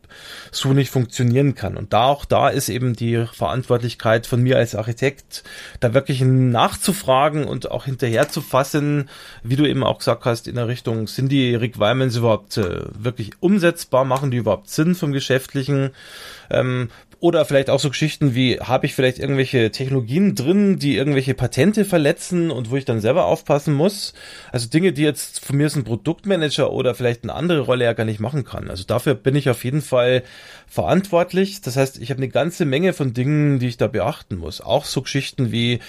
[0.52, 1.76] so nicht funktionieren kann.
[1.76, 4.93] Und da auch da ist eben die Verantwortlichkeit von mir als Architekt,
[5.80, 9.10] da wirklich nachzufragen und auch hinterher zu fassen,
[9.44, 13.32] wie du eben auch gesagt hast, in der Richtung, sind die Requirements überhaupt äh, wirklich
[13.40, 15.92] umsetzbar, machen die überhaupt Sinn vom Geschäftlichen?
[16.54, 16.90] Ähm,
[17.24, 21.86] oder vielleicht auch so Geschichten wie, habe ich vielleicht irgendwelche Technologien drin, die irgendwelche Patente
[21.86, 24.14] verletzen und wo ich dann selber aufpassen muss?
[24.52, 27.94] Also Dinge, die jetzt von mir ist ein Produktmanager oder vielleicht eine andere Rolle ja
[27.94, 28.70] gar nicht machen kann.
[28.70, 30.24] Also dafür bin ich auf jeden Fall
[30.68, 31.62] verantwortlich.
[31.62, 34.60] Das heißt, ich habe eine ganze Menge von Dingen, die ich da beachten muss.
[34.60, 35.80] Auch so Geschichten wie,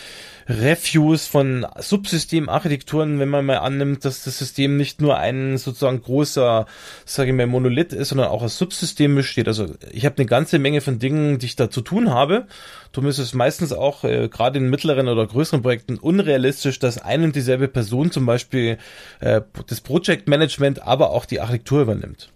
[0.48, 6.66] Reviews von Subsystemarchitekturen, wenn man mal annimmt, dass das System nicht nur ein sozusagen großer,
[7.04, 9.48] sage ich mal, Monolith ist, sondern auch aus Subsystemen besteht.
[9.48, 12.46] Also ich habe eine ganze Menge von Dingen, die ich da zu tun habe.
[12.92, 17.24] Darum ist es meistens auch äh, gerade in mittleren oder größeren Projekten unrealistisch, dass eine
[17.24, 18.78] und dieselbe Person zum Beispiel
[19.20, 22.30] äh, das Project Management, aber auch die Architektur übernimmt.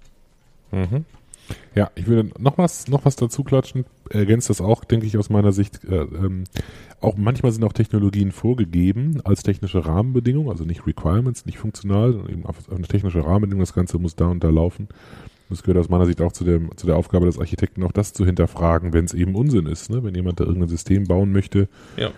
[0.71, 1.05] Mhm.
[1.75, 3.87] Ja, ich würde noch was, noch was dazu klatschen.
[4.11, 5.85] Ergänzt das auch, denke ich, aus meiner Sicht.
[5.85, 6.45] Äh, ähm,
[7.01, 12.33] auch manchmal sind auch Technologien vorgegeben als technische Rahmenbedingung, also nicht Requirements, nicht funktional, sondern
[12.33, 13.61] eben auf eine technische Rahmenbedingung.
[13.61, 14.89] Das Ganze muss da und da laufen.
[15.49, 18.13] Das gehört aus meiner Sicht auch zu, dem, zu der Aufgabe des Architekten, auch das
[18.13, 19.91] zu hinterfragen, wenn es eben Unsinn ist.
[19.91, 20.03] Ne?
[20.03, 22.11] Wenn jemand da irgendein System bauen möchte, ja.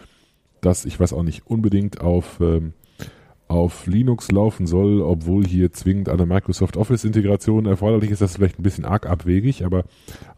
[0.63, 2.73] das, ich weiß auch nicht, unbedingt auf ähm,
[3.51, 8.37] auf Linux laufen soll, obwohl hier zwingend eine Microsoft Office Integration erforderlich ist, das ist
[8.37, 9.83] vielleicht ein bisschen arg abwegig, aber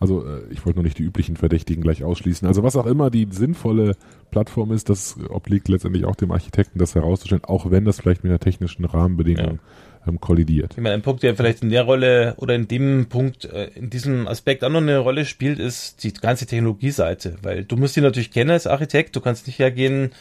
[0.00, 2.48] also äh, ich wollte nur nicht die üblichen Verdächtigen gleich ausschließen.
[2.48, 3.96] Also was auch immer die sinnvolle
[4.30, 8.30] Plattform ist, das obliegt letztendlich auch dem Architekten, das herauszustellen, auch wenn das vielleicht mit
[8.30, 9.58] einer technischen Rahmenbedingung ja.
[10.06, 10.72] Ähm, kollidiert.
[10.72, 13.90] Ich meine, ein Punkt, der vielleicht in der Rolle oder in dem Punkt, äh, in
[13.90, 18.00] diesem Aspekt auch noch eine Rolle spielt, ist die ganze Technologieseite, weil du musst die
[18.00, 20.12] natürlich kennen als Architekt, du kannst nicht hergehen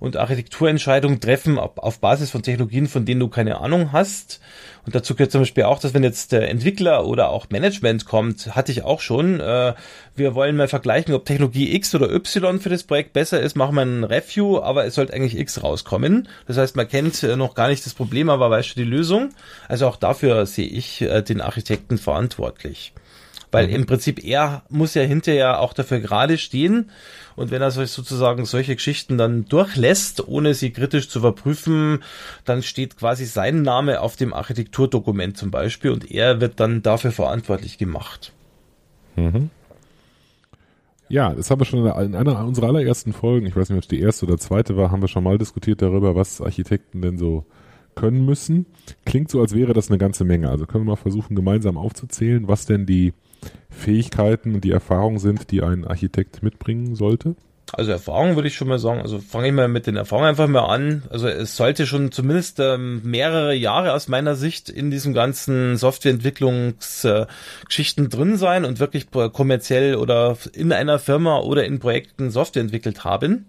[0.00, 4.40] und Architekturentscheidungen treffen auf Basis von Technologien, von denen du keine Ahnung hast.
[4.84, 8.54] Und dazu gehört zum Beispiel auch, dass wenn jetzt der Entwickler oder auch Management kommt,
[8.54, 9.72] hatte ich auch schon, äh,
[10.14, 13.76] wir wollen mal vergleichen, ob Technologie X oder Y für das Projekt besser ist, machen
[13.76, 16.28] wir ein Review, aber es sollte eigentlich X rauskommen.
[16.46, 19.23] Das heißt, man kennt äh, noch gar nicht das Problem, aber weiß schon die Lösung.
[19.68, 22.92] Also auch dafür sehe ich äh, den Architekten verantwortlich.
[23.50, 23.74] Weil mhm.
[23.74, 26.90] im Prinzip er muss ja hinterher auch dafür gerade stehen
[27.36, 32.02] und wenn er sozusagen solche Geschichten dann durchlässt, ohne sie kritisch zu überprüfen,
[32.44, 37.12] dann steht quasi sein Name auf dem Architekturdokument zum Beispiel und er wird dann dafür
[37.12, 38.32] verantwortlich gemacht.
[39.14, 39.50] Mhm.
[41.08, 43.88] Ja, das haben wir schon in einer unserer allerersten Folgen, ich weiß nicht, ob es
[43.88, 47.44] die erste oder zweite war, haben wir schon mal diskutiert darüber, was Architekten denn so
[47.94, 48.66] können müssen.
[49.04, 50.50] Klingt so, als wäre das eine ganze Menge.
[50.50, 53.12] Also können wir mal versuchen, gemeinsam aufzuzählen, was denn die
[53.70, 57.36] Fähigkeiten und die Erfahrungen sind, die ein Architekt mitbringen sollte?
[57.72, 59.00] Also Erfahrung würde ich schon mal sagen.
[59.00, 61.02] Also fange ich mal mit den Erfahrungen einfach mal an.
[61.10, 68.06] Also es sollte schon zumindest ähm, mehrere Jahre aus meiner Sicht in diesem ganzen Softwareentwicklungsgeschichten
[68.06, 73.04] äh, drin sein und wirklich kommerziell oder in einer Firma oder in Projekten Software entwickelt
[73.04, 73.46] haben.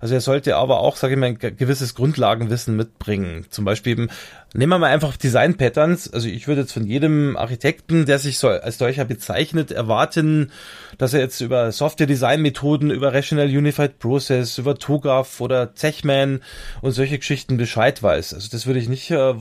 [0.00, 3.46] Also er sollte aber auch, sage ich mal, ein gewisses Grundlagenwissen mitbringen.
[3.50, 4.08] Zum Beispiel eben,
[4.54, 6.12] nehmen wir mal einfach Design Patterns.
[6.12, 10.50] Also ich würde jetzt von jedem Architekten, der sich so als solcher bezeichnet, erwarten,
[10.98, 16.40] dass er jetzt über Software Design Methoden, über Rational Unified Process, über TOGAF oder Techman
[16.80, 18.34] und solche Geschichten Bescheid weiß.
[18.34, 19.34] Also das würde ich nicht äh,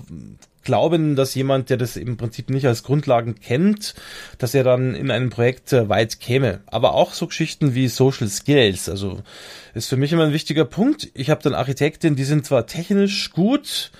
[0.67, 3.95] glauben, dass jemand, der das im Prinzip nicht als Grundlagen kennt,
[4.37, 6.59] dass er dann in einem Projekt äh, weit käme.
[6.65, 9.21] Aber auch so Geschichten wie Social Skills, also
[9.73, 11.09] ist für mich immer ein wichtiger Punkt.
[11.13, 13.91] Ich habe dann Architekten, die sind zwar technisch gut,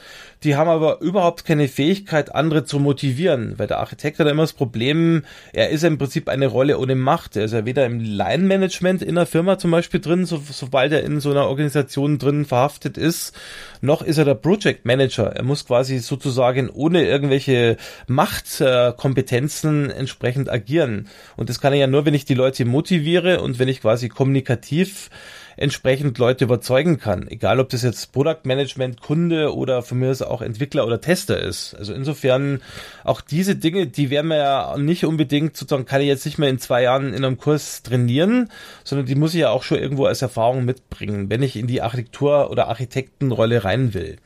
[0.44, 4.54] die haben aber überhaupt keine Fähigkeit, andere zu motivieren, weil der Architekt hat immer das
[4.54, 7.36] Problem, er ist im Prinzip eine Rolle ohne Macht.
[7.36, 11.04] Er ist ja weder im Line-Management in der Firma zum Beispiel drin, so, sobald er
[11.04, 13.34] in so einer Organisation drin verhaftet ist,
[13.82, 15.36] noch ist er der Project Manager.
[15.36, 21.08] Er muss quasi sozusagen ohne irgendwelche Machtkompetenzen entsprechend agieren.
[21.36, 24.10] Und das kann er ja nur, wenn ich die Leute motiviere und wenn ich quasi
[24.10, 25.10] kommunikativ
[25.58, 27.28] entsprechend Leute überzeugen kann.
[27.28, 31.40] Egal, ob das jetzt Product Management, Kunde oder von mir aus auch Entwickler oder Tester
[31.40, 31.74] ist.
[31.74, 32.62] Also insofern
[33.04, 36.50] auch diese Dinge, die werden wir ja nicht unbedingt sozusagen, kann ich jetzt nicht mehr
[36.50, 38.50] in zwei Jahren in einem Kurs trainieren,
[38.84, 41.82] sondern die muss ich ja auch schon irgendwo als Erfahrung mitbringen, wenn ich in die
[41.82, 44.18] Architektur oder Architektenrolle rein will.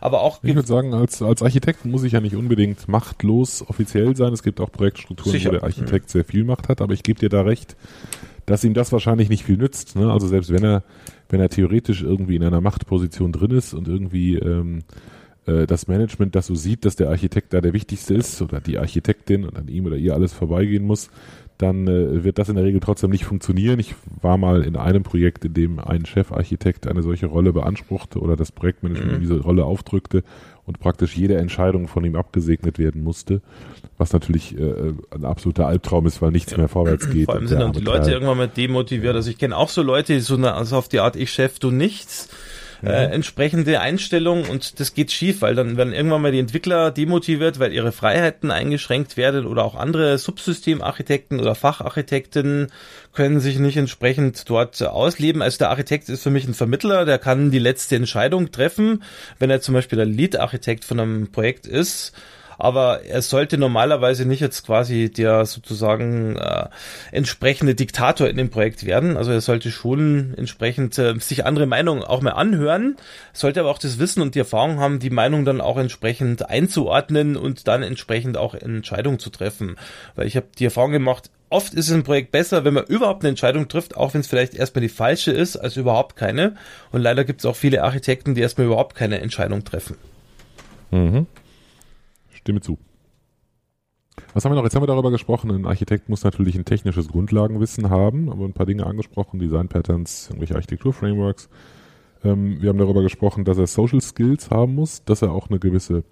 [0.00, 0.40] Aber auch.
[0.42, 4.32] Ich würde sagen, als, als Architekt muss ich ja nicht unbedingt machtlos offiziell sein.
[4.32, 5.48] Es gibt auch Projektstrukturen, Sicher.
[5.48, 6.10] wo der Architekt mhm.
[6.10, 7.76] sehr viel Macht hat, aber ich gebe dir da recht
[8.48, 9.94] dass ihm das wahrscheinlich nicht viel nützt.
[9.94, 10.10] Ne?
[10.10, 10.82] Also selbst wenn er,
[11.28, 14.80] wenn er theoretisch irgendwie in einer Machtposition drin ist und irgendwie ähm,
[15.46, 18.78] äh, das Management das so sieht, dass der Architekt da der Wichtigste ist oder die
[18.78, 21.10] Architektin und an ihm oder ihr alles vorbeigehen muss,
[21.58, 23.80] dann äh, wird das in der Regel trotzdem nicht funktionieren.
[23.80, 28.36] Ich war mal in einem Projekt, in dem ein Chefarchitekt eine solche Rolle beanspruchte oder
[28.36, 29.20] das Projektmanagement mhm.
[29.20, 30.22] diese Rolle aufdrückte
[30.66, 33.42] und praktisch jede Entscheidung von ihm abgesegnet werden musste,
[33.96, 36.58] was natürlich äh, ein absoluter Albtraum ist, weil nichts ja.
[36.58, 37.24] mehr vorwärts geht.
[37.24, 39.16] Vor allem sind dann die Leute irgendwann mal demotiviert.
[39.16, 41.58] Also ich kenne auch so Leute, die so eine, also auf die Art, ich Chef,
[41.58, 42.28] du nichts
[42.82, 47.58] äh, entsprechende Einstellung und das geht schief, weil dann werden irgendwann mal die Entwickler demotiviert,
[47.58, 52.70] weil ihre Freiheiten eingeschränkt werden oder auch andere Subsystemarchitekten oder Facharchitekten
[53.12, 55.42] können sich nicht entsprechend dort ausleben.
[55.42, 59.02] Also der Architekt ist für mich ein Vermittler, der kann die letzte Entscheidung treffen,
[59.38, 62.12] wenn er zum Beispiel der Lead-Architekt von einem Projekt ist
[62.58, 66.66] aber er sollte normalerweise nicht jetzt quasi der sozusagen äh,
[67.12, 69.16] entsprechende Diktator in dem Projekt werden.
[69.16, 72.96] Also er sollte schon entsprechend äh, sich andere Meinungen auch mal anhören,
[73.32, 77.36] sollte aber auch das Wissen und die Erfahrung haben, die Meinung dann auch entsprechend einzuordnen
[77.36, 79.76] und dann entsprechend auch Entscheidungen zu treffen.
[80.16, 83.22] Weil ich habe die Erfahrung gemacht, oft ist es ein Projekt besser, wenn man überhaupt
[83.22, 86.56] eine Entscheidung trifft, auch wenn es vielleicht erstmal die falsche ist, als überhaupt keine.
[86.90, 89.96] Und leider gibt es auch viele Architekten, die erstmal überhaupt keine Entscheidung treffen.
[90.90, 91.26] Mhm.
[92.48, 92.78] Stimme zu.
[94.32, 94.64] Was haben wir noch?
[94.64, 98.54] Jetzt haben wir darüber gesprochen, ein Architekt muss natürlich ein technisches Grundlagenwissen haben, aber ein
[98.54, 101.50] paar Dinge angesprochen, Design Patterns, irgendwelche Architekturframeworks.
[102.24, 105.58] Ähm, wir haben darüber gesprochen, dass er Social Skills haben muss, dass er auch eine
[105.58, 106.04] gewisse,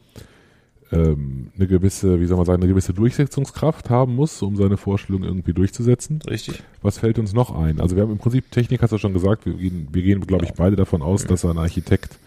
[0.92, 5.24] ähm, eine gewisse, wie soll man sagen, eine gewisse Durchsetzungskraft haben muss, um seine Vorstellung
[5.24, 6.20] irgendwie durchzusetzen.
[6.28, 6.62] Richtig.
[6.82, 7.80] Was fällt uns noch ein?
[7.80, 10.44] Also wir haben im Prinzip, Technik hast du schon gesagt, wir gehen, wir gehen glaube
[10.44, 12.18] ich, beide davon aus, dass ein Architekt,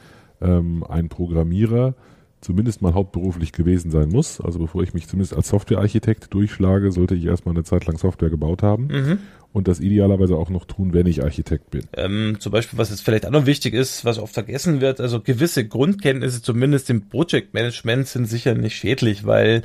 [0.42, 1.94] ähm, ein Programmierer,
[2.42, 4.40] zumindest mal hauptberuflich gewesen sein muss.
[4.42, 8.30] Also bevor ich mich zumindest als Softwarearchitekt durchschlage, sollte ich erstmal eine Zeit lang Software
[8.30, 8.88] gebaut haben.
[8.88, 9.20] Mhm.
[9.52, 11.82] Und das idealerweise auch noch tun, wenn ich Architekt bin.
[11.98, 15.22] Ähm, zum Beispiel, was jetzt vielleicht auch noch wichtig ist, was oft vergessen wird, also
[15.22, 19.64] gewisse Grundkenntnisse, zumindest im Project Management, sind sicher nicht schädlich, weil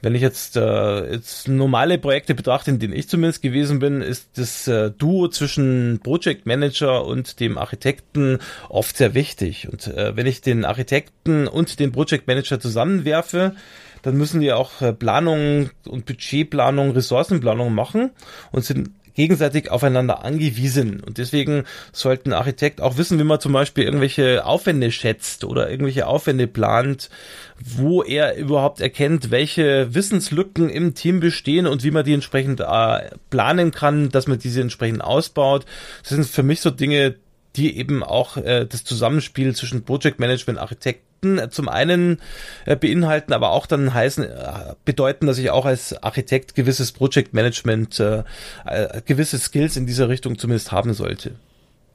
[0.00, 4.30] wenn ich jetzt, äh, jetzt normale Projekte betrachte, in denen ich zumindest gewesen bin, ist
[4.36, 9.68] das äh, Duo zwischen Project Manager und dem Architekten oft sehr wichtig.
[9.70, 13.54] Und äh, wenn ich den Architekten und den Project Manager zusammenwerfe,
[14.02, 18.10] dann müssen die auch äh, Planung und Budgetplanung, Ressourcenplanung machen
[18.52, 21.00] und sind gegenseitig aufeinander angewiesen.
[21.00, 26.06] Und deswegen sollten Architekt auch wissen, wie man zum Beispiel irgendwelche Aufwände schätzt oder irgendwelche
[26.06, 27.10] Aufwände plant,
[27.58, 33.10] wo er überhaupt erkennt, welche Wissenslücken im Team bestehen und wie man die entsprechend äh,
[33.28, 35.66] planen kann, dass man diese entsprechend ausbaut.
[36.02, 37.16] Das sind für mich so Dinge,
[37.56, 42.18] die eben auch äh, das Zusammenspiel zwischen Project Management, Architekten äh, zum einen
[42.66, 47.34] äh, beinhalten, aber auch dann heißen, äh, bedeuten, dass ich auch als Architekt gewisses Project
[47.34, 48.24] Management, äh,
[48.66, 51.32] äh, gewisse Skills in dieser Richtung zumindest haben sollte.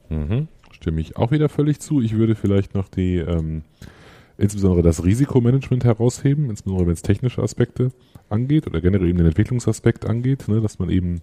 [0.08, 0.48] Mhm.
[0.72, 2.02] Stimme ich auch wieder völlig zu.
[2.02, 3.62] Ich würde vielleicht noch die, ähm,
[4.36, 7.92] insbesondere das Risikomanagement herausheben, insbesondere wenn es technische Aspekte
[8.28, 11.20] angeht oder generell eben den Entwicklungsaspekt angeht, ne, dass man eben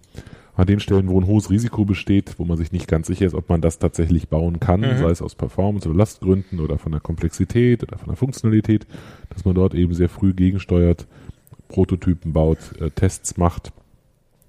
[0.54, 3.34] an den Stellen, wo ein hohes Risiko besteht, wo man sich nicht ganz sicher ist,
[3.34, 4.98] ob man das tatsächlich bauen kann, mhm.
[4.98, 8.86] sei es aus Performance- oder Lastgründen oder von der Komplexität oder von der Funktionalität,
[9.30, 11.06] dass man dort eben sehr früh gegensteuert,
[11.68, 13.72] Prototypen baut, äh, Tests macht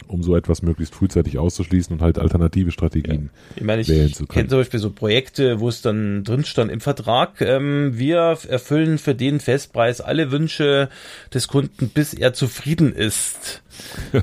[0.08, 3.58] um so etwas möglichst frühzeitig auszuschließen und halt alternative Strategien ja.
[3.58, 4.30] ich meine, ich wählen zu können.
[4.30, 8.98] kenne zum Beispiel so Projekte, wo es dann drin stand im Vertrag, ähm, wir erfüllen
[8.98, 10.90] für den Festpreis alle Wünsche
[11.34, 13.63] des Kunden, bis er zufrieden ist.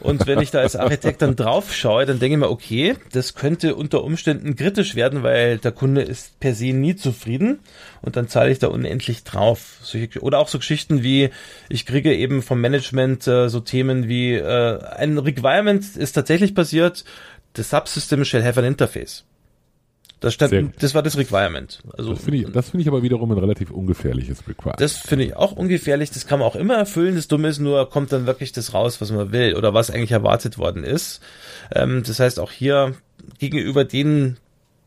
[0.01, 3.35] Und wenn ich da als Architekt dann drauf schaue, dann denke ich mir, okay, das
[3.35, 7.61] könnte unter Umständen kritisch werden, weil der Kunde ist per se nie zufrieden
[8.03, 9.81] und dann zahle ich da unendlich drauf.
[10.21, 11.31] Oder auch so Geschichten wie,
[11.69, 17.05] ich kriege eben vom Management äh, so Themen wie, äh, ein Requirement ist tatsächlich passiert,
[17.57, 19.25] the subsystem shall have an interface.
[20.21, 21.81] Das, stand, das war das Requirement.
[21.97, 24.81] Also, das finde ich, das finde ich aber wiederum ein relativ ungefährliches Requirement.
[24.81, 26.11] Das finde ich auch ungefährlich.
[26.11, 27.15] Das kann man auch immer erfüllen.
[27.17, 30.13] Das Dumme ist nur, kommt dann wirklich das raus, was man will oder was eigentlich
[30.13, 31.21] erwartet worden ist.
[31.75, 32.95] Ähm, das heißt auch hier
[33.39, 34.37] gegenüber den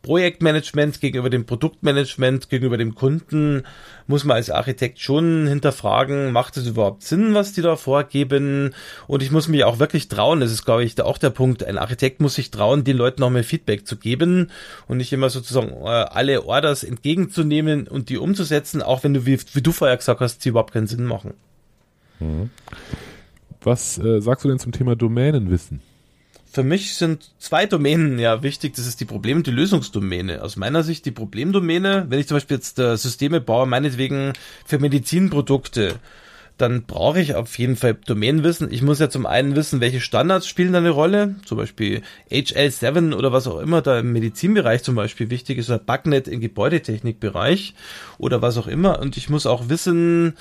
[0.04, 3.64] Projektmanagement, gegenüber dem Produktmanagement, gegenüber dem Kunden
[4.06, 8.76] muss man als Architekt schon hinterfragen, macht es überhaupt Sinn, was die da vorgeben?
[9.08, 11.78] Und ich muss mich auch wirklich trauen, das ist, glaube ich, auch der Punkt, ein
[11.78, 14.52] Architekt muss sich trauen, den Leuten noch mehr Feedback zu geben
[14.90, 19.40] und nicht immer sozusagen äh, alle Orders entgegenzunehmen und die umzusetzen, auch wenn du, wie,
[19.54, 21.34] wie du vorher gesagt hast, die überhaupt keinen Sinn machen.
[22.20, 22.50] Mhm.
[23.62, 25.80] Was äh, sagst du denn zum Thema Domänenwissen?
[26.54, 28.76] Für mich sind zwei Domänen ja wichtig.
[28.76, 30.44] Das ist die Problem- und die Lösungsdomäne.
[30.44, 34.78] Aus meiner Sicht die Problemdomäne, wenn ich zum Beispiel jetzt äh, Systeme baue, meinetwegen für
[34.78, 35.96] Medizinprodukte,
[36.58, 38.72] dann brauche ich auf jeden Fall Domänenwissen.
[38.72, 43.16] Ich muss ja zum einen wissen, welche Standards spielen da eine Rolle, zum Beispiel HL7
[43.16, 47.74] oder was auch immer da im Medizinbereich zum Beispiel wichtig ist, oder Bugnet im Gebäudetechnikbereich
[48.18, 49.00] oder was auch immer.
[49.00, 50.36] Und ich muss auch wissen,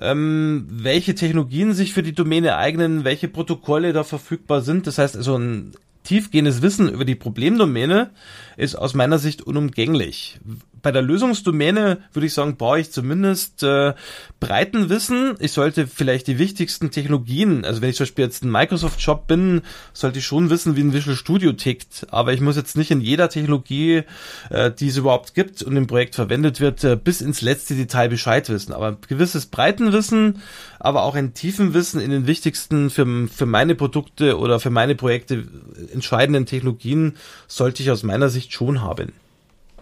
[0.00, 4.86] ähm, welche Technologien sich für die Domäne eignen, welche Protokolle da verfügbar sind.
[4.86, 5.72] Das heißt also ein
[6.04, 8.10] tiefgehendes Wissen über die Problemdomäne
[8.58, 10.40] ist aus meiner Sicht unumgänglich
[10.82, 13.94] bei der Lösungsdomäne würde ich sagen, brauche ich zumindest äh,
[14.40, 15.36] breiten Wissen.
[15.40, 19.62] Ich sollte vielleicht die wichtigsten Technologien, also wenn ich zum Beispiel jetzt ein Microsoft-Shop bin,
[19.92, 22.06] sollte ich schon wissen, wie ein Visual Studio tickt.
[22.10, 24.02] Aber ich muss jetzt nicht in jeder Technologie,
[24.50, 28.08] äh, die es überhaupt gibt und im Projekt verwendet wird, äh, bis ins letzte Detail
[28.08, 28.72] Bescheid wissen.
[28.72, 30.42] Aber gewisses Breitenwissen,
[30.78, 34.94] aber auch ein tiefen Wissen in den wichtigsten für, für meine Produkte oder für meine
[34.94, 35.44] Projekte
[35.92, 37.16] entscheidenden Technologien
[37.46, 39.12] sollte ich aus meiner Sicht schon haben.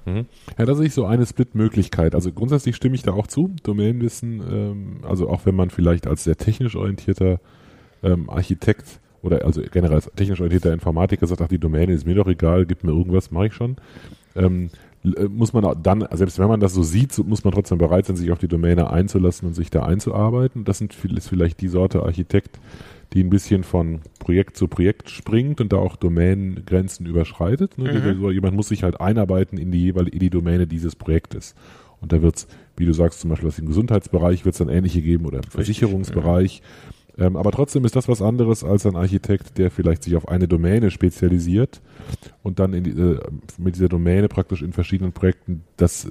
[0.06, 0.26] Mhm.
[0.56, 2.14] Ja, da sehe ich so eine Split-Möglichkeit.
[2.14, 3.50] Also grundsätzlich stimme ich da auch zu.
[3.62, 7.40] Domänenwissen, ähm, also auch wenn man vielleicht als sehr technisch orientierter
[8.02, 12.14] ähm, Architekt oder also generell als technisch orientierter Informatiker sagt, ach, die Domäne ist mir
[12.14, 13.76] doch egal, gib mir irgendwas, mache ich schon.
[14.36, 14.70] Ähm,
[15.02, 18.16] äh, muss man dann, selbst wenn man das so sieht, muss man trotzdem bereit sein,
[18.16, 20.64] sich auf die Domäne einzulassen und sich da einzuarbeiten.
[20.64, 22.60] Das sind, ist vielleicht die Sorte Architekt,
[23.12, 27.78] die ein bisschen von Projekt zu Projekt springt und da auch Domänengrenzen überschreitet.
[27.78, 28.14] Ne?
[28.18, 28.30] Mhm.
[28.30, 31.54] Jemand muss sich halt einarbeiten in die jeweilige die Domäne dieses Projektes.
[32.00, 35.00] Und da wird's, wie du sagst, zum Beispiel aus dem Gesundheitsbereich wird es dann ähnliche
[35.00, 36.62] geben oder im Richtig, Versicherungsbereich.
[37.16, 37.26] Ja.
[37.26, 40.48] Ähm, aber trotzdem ist das was anderes als ein Architekt, der vielleicht sich auf eine
[40.48, 41.80] Domäne spezialisiert
[42.42, 43.18] und dann die, äh,
[43.56, 46.08] mit dieser Domäne praktisch in verschiedenen Projekten das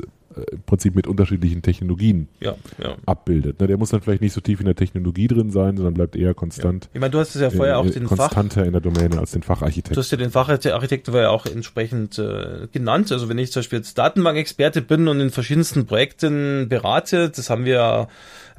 [0.51, 2.95] im Prinzip mit unterschiedlichen Technologien ja, ja.
[3.05, 3.59] abbildet.
[3.59, 6.15] Ne, der muss dann vielleicht nicht so tief in der Technologie drin sein, sondern bleibt
[6.15, 6.85] eher konstant.
[6.85, 6.89] Ja.
[6.93, 9.31] Ich meine, du hast es ja vorher auch den konstanter Fach, in der Domäne als
[9.31, 9.93] den Facharchitekten.
[9.93, 13.11] Du hast ja den Facharchitekten ja auch entsprechend äh, genannt.
[13.11, 17.65] Also wenn ich zum Beispiel jetzt Datenbankexperte bin und in verschiedensten Projekten berate, das haben
[17.65, 18.07] wir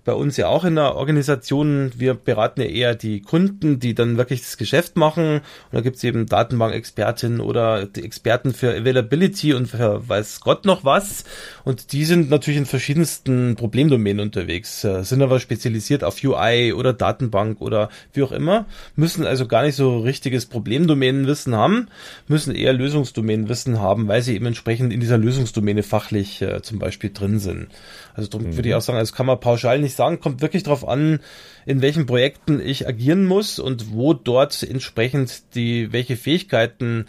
[0.07, 1.91] bei uns ja auch in der Organisation.
[1.97, 5.35] Wir beraten ja eher die Kunden, die dann wirklich das Geschäft machen.
[5.35, 5.43] Und
[5.73, 11.25] da gibt's eben Datenbank-Expertinnen oder die Experten für Availability und für weiß Gott noch was.
[11.65, 16.93] Und die sind natürlich in verschiedensten Problemdomänen unterwegs, äh, sind aber spezialisiert auf UI oder
[16.93, 21.89] Datenbank oder wie auch immer, müssen also gar nicht so richtiges Problemdomänenwissen haben,
[22.29, 27.11] müssen eher Lösungsdomänenwissen haben, weil sie eben entsprechend in dieser Lösungsdomäne fachlich äh, zum Beispiel
[27.13, 27.69] drin sind.
[28.17, 28.57] Also darum mhm.
[28.57, 31.21] würde ich auch sagen, das kann man pauschal nicht sagen, kommt wirklich darauf an,
[31.67, 37.07] in welchen Projekten ich agieren muss und wo dort entsprechend die, welche Fähigkeiten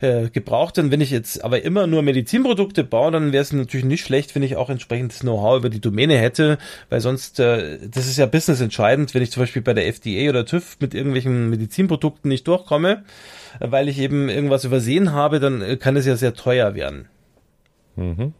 [0.00, 0.92] äh, gebraucht sind.
[0.92, 4.44] Wenn ich jetzt aber immer nur Medizinprodukte baue, dann wäre es natürlich nicht schlecht, wenn
[4.44, 8.60] ich auch entsprechendes Know-how über die Domäne hätte, weil sonst, äh, das ist ja business
[8.60, 13.02] entscheidend, wenn ich zum Beispiel bei der FDA oder TÜV mit irgendwelchen Medizinprodukten nicht durchkomme,
[13.58, 17.08] äh, weil ich eben irgendwas übersehen habe, dann äh, kann es ja sehr teuer werden.
[17.96, 18.34] Mhm.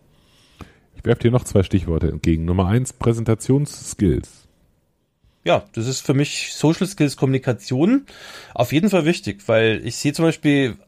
[1.04, 2.44] Werfe dir noch zwei Stichworte entgegen.
[2.44, 4.48] Nummer eins, Präsentationsskills.
[5.44, 8.06] Ja, das ist für mich Social Skills Kommunikation
[8.54, 10.79] auf jeden Fall wichtig, weil ich sehe zum Beispiel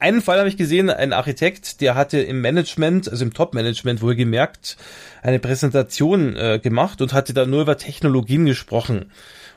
[0.00, 4.16] einen Fall habe ich gesehen, ein Architekt, der hatte im Management, also im Top-Management wohl
[4.16, 4.78] gemerkt,
[5.22, 9.12] eine Präsentation äh, gemacht und hatte da nur über Technologien gesprochen.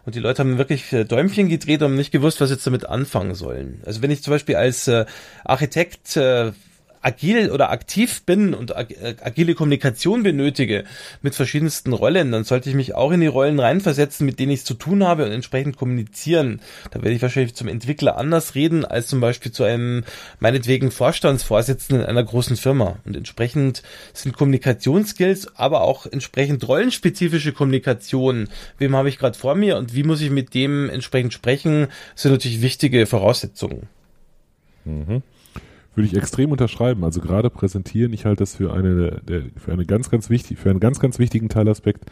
[0.06, 2.86] Und die Leute haben wirklich äh, Däumchen gedreht und haben nicht gewusst, was jetzt damit
[2.86, 3.82] anfangen sollen.
[3.86, 5.06] Also wenn ich zum Beispiel als äh,
[5.46, 6.52] Architekt äh,
[7.04, 10.86] agil oder aktiv bin und äh, agile Kommunikation benötige
[11.22, 14.60] mit verschiedensten Rollen, dann sollte ich mich auch in die Rollen reinversetzen, mit denen ich
[14.60, 16.62] es zu tun habe und entsprechend kommunizieren.
[16.92, 20.04] Da werde ich wahrscheinlich zum Entwickler anders reden als zum Beispiel zu einem
[20.40, 22.98] meinetwegen Vorstandsvorsitzenden einer großen Firma.
[23.06, 23.84] Und entsprechend
[24.14, 28.48] sind Kommunikationsskills, aber auch entsprechend rollenspezifische Kommunikation.
[28.78, 32.32] Wem habe ich gerade vor mir und wie muss ich mit dem entsprechend sprechen, sind
[32.32, 33.88] natürlich wichtige Voraussetzungen.
[34.86, 35.22] Mhm.
[35.96, 37.04] Würde ich extrem unterschreiben.
[37.04, 40.70] Also gerade präsentieren, ich halte das für eine, der, für eine ganz, ganz wichtig, für
[40.70, 42.06] einen ganz, ganz wichtigen Teilaspekt,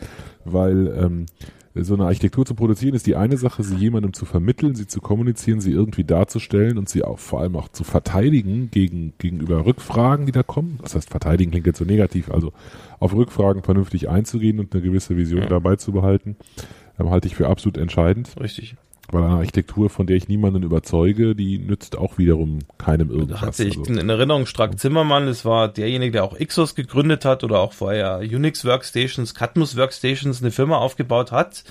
[0.45, 1.25] weil ähm,
[1.73, 4.99] so eine Architektur zu produzieren ist die eine Sache, sie jemandem zu vermitteln, sie zu
[4.99, 10.25] kommunizieren, sie irgendwie darzustellen und sie auch vor allem auch zu verteidigen gegen, gegenüber Rückfragen,
[10.25, 10.79] die da kommen.
[10.81, 12.51] Das heißt, verteidigen klingt jetzt so negativ, also
[12.99, 15.47] auf Rückfragen vernünftig einzugehen und eine gewisse Vision ja.
[15.47, 16.35] dabei zu behalten,
[16.99, 18.35] ähm, halte ich für absolut entscheidend.
[18.39, 18.75] Richtig.
[19.11, 23.41] Weil eine Architektur, von der ich niemanden überzeuge, die nützt auch wiederum keinem irgendwas.
[23.41, 23.93] Hatte ich also.
[23.93, 28.19] in Erinnerung Strack Zimmermann, das war derjenige, der auch Ixos gegründet hat oder auch vorher
[28.19, 31.63] Unix Workstations, Cadmus Workstations, eine Firma aufgebaut hat,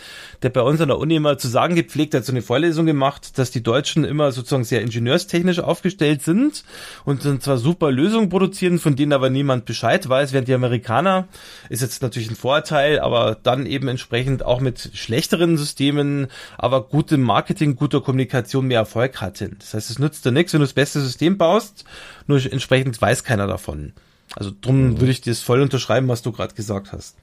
[0.42, 3.38] der bei uns an der Uni immer zu sagen gepflegt hat, so eine Vorlesung gemacht,
[3.38, 6.64] dass die Deutschen immer sozusagen sehr ingenieurstechnisch aufgestellt sind
[7.04, 11.28] und dann zwar super Lösungen produzieren, von denen aber niemand Bescheid weiß, während die Amerikaner,
[11.68, 17.22] ist jetzt natürlich ein Vorteil, aber dann eben entsprechend auch mit schlechteren Systemen, aber gutem
[17.22, 19.56] Marketing, guter Kommunikation mehr Erfolg hatten.
[19.58, 21.84] Das heißt, es nützt dir nichts, wenn du das beste System baust,
[22.26, 23.92] nur entsprechend weiß keiner davon.
[24.36, 25.00] Also drum mhm.
[25.00, 27.16] würde ich das voll unterschreiben, was du gerade gesagt hast.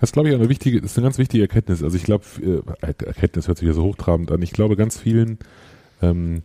[0.00, 1.82] Das ist, glaube ich, eine wichtige, ist eine ganz wichtige Erkenntnis.
[1.82, 4.42] Also ich glaube, äh, Erkenntnis hört sich ja so hochtrabend an.
[4.42, 5.38] Ich glaube, ganz vielen,
[6.02, 6.42] ähm,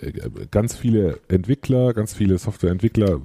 [0.00, 0.12] äh,
[0.50, 3.20] ganz viele Entwickler, ganz viele Softwareentwickler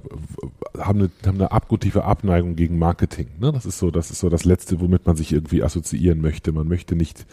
[0.78, 3.28] haben eine, haben eine abgrundtiefe Abneigung gegen Marketing.
[3.40, 3.52] Ne?
[3.52, 6.52] Das ist so, das ist so das Letzte, womit man sich irgendwie assoziieren möchte.
[6.52, 7.26] Man möchte nicht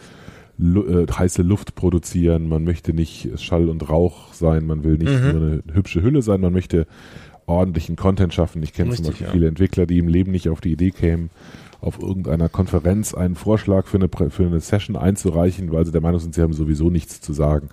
[0.59, 5.31] äh, heiße Luft produzieren, man möchte nicht Schall und Rauch sein, man will nicht mhm.
[5.31, 6.85] nur eine hübsche Hülle sein, man möchte
[7.45, 8.61] ordentlichen Content schaffen.
[8.61, 9.31] Ich kenne zum Beispiel ja.
[9.31, 11.29] viele Entwickler, die im Leben nicht auf die Idee kämen,
[11.81, 16.19] auf irgendeiner Konferenz einen Vorschlag für eine, für eine Session einzureichen, weil sie der Meinung
[16.19, 17.69] sind, sie haben sowieso nichts zu sagen.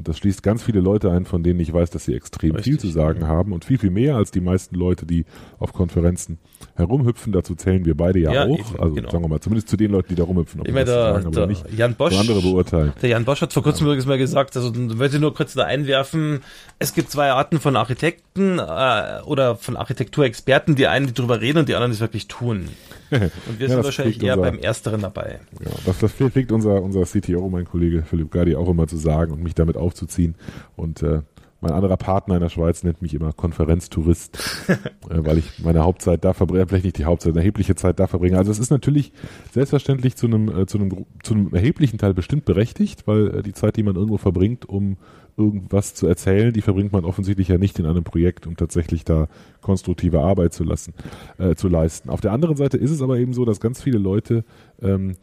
[0.00, 2.64] Und das schließt ganz viele Leute ein, von denen ich weiß, dass sie extrem Richtig,
[2.64, 5.26] viel zu sagen haben und viel, viel mehr als die meisten Leute, die
[5.58, 6.38] auf Konferenzen
[6.74, 7.34] herumhüpfen.
[7.34, 8.58] Dazu zählen wir beide ja, ja auch.
[8.58, 9.10] Eben, also genau.
[9.10, 10.62] sagen wir mal, zumindest zu den Leuten, die da rumhüpfen.
[10.64, 12.94] Ich meine, der, sagen, der nicht Jan Bosch, andere beurteilen.
[13.02, 13.92] Der Jan Bosch hat vor kurzem ja.
[13.92, 16.40] übrigens mal gesagt, also wollte nur kurz da einwerfen,
[16.78, 21.58] es gibt zwei Arten von Architekten äh, oder von Architekturexperten, die einen, die drüber reden
[21.58, 22.70] und die anderen, die es wirklich tun.
[23.10, 25.40] Und wir ja, sind wahrscheinlich eher unser, beim Ersteren dabei.
[25.64, 29.32] Ja, das, das pflegt unser, unser CTO, mein Kollege Philipp Gardi, auch immer zu sagen
[29.32, 30.36] und mich damit aufzuziehen.
[30.76, 31.22] Und äh,
[31.60, 34.38] mein anderer Partner in der Schweiz nennt mich immer Konferenztourist,
[34.68, 34.76] äh,
[35.08, 38.38] weil ich meine Hauptzeit da verbringe, vielleicht nicht die Hauptzeit, eine erhebliche Zeit da verbringe.
[38.38, 39.12] Also es ist natürlich
[39.52, 43.52] selbstverständlich zu einem, äh, zu einem, zu einem erheblichen Teil bestimmt berechtigt, weil äh, die
[43.52, 44.96] Zeit, die man irgendwo verbringt, um
[45.36, 49.28] irgendwas zu erzählen, die verbringt man offensichtlich ja nicht in einem Projekt, um tatsächlich da
[49.60, 50.94] konstruktive Arbeit zu lassen,
[51.38, 52.10] äh, zu leisten.
[52.10, 54.44] Auf der anderen Seite ist es aber eben so, dass ganz viele Leute
[54.82, 55.16] ähm,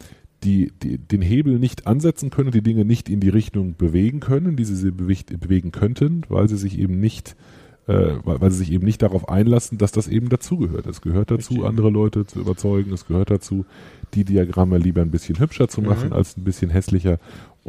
[0.44, 4.56] die, die den Hebel nicht ansetzen können, die Dinge nicht in die Richtung bewegen können,
[4.56, 7.36] die sie bewegen könnten, weil sie sich eben nicht
[7.88, 10.86] äh, weil, weil sie sich eben nicht darauf einlassen, dass das eben dazugehört.
[10.86, 11.68] Es gehört dazu, Richtig.
[11.68, 12.92] andere Leute zu überzeugen.
[12.92, 13.64] Es gehört dazu,
[14.14, 16.12] die Diagramme lieber ein bisschen hübscher zu machen mhm.
[16.12, 17.18] als ein bisschen hässlicher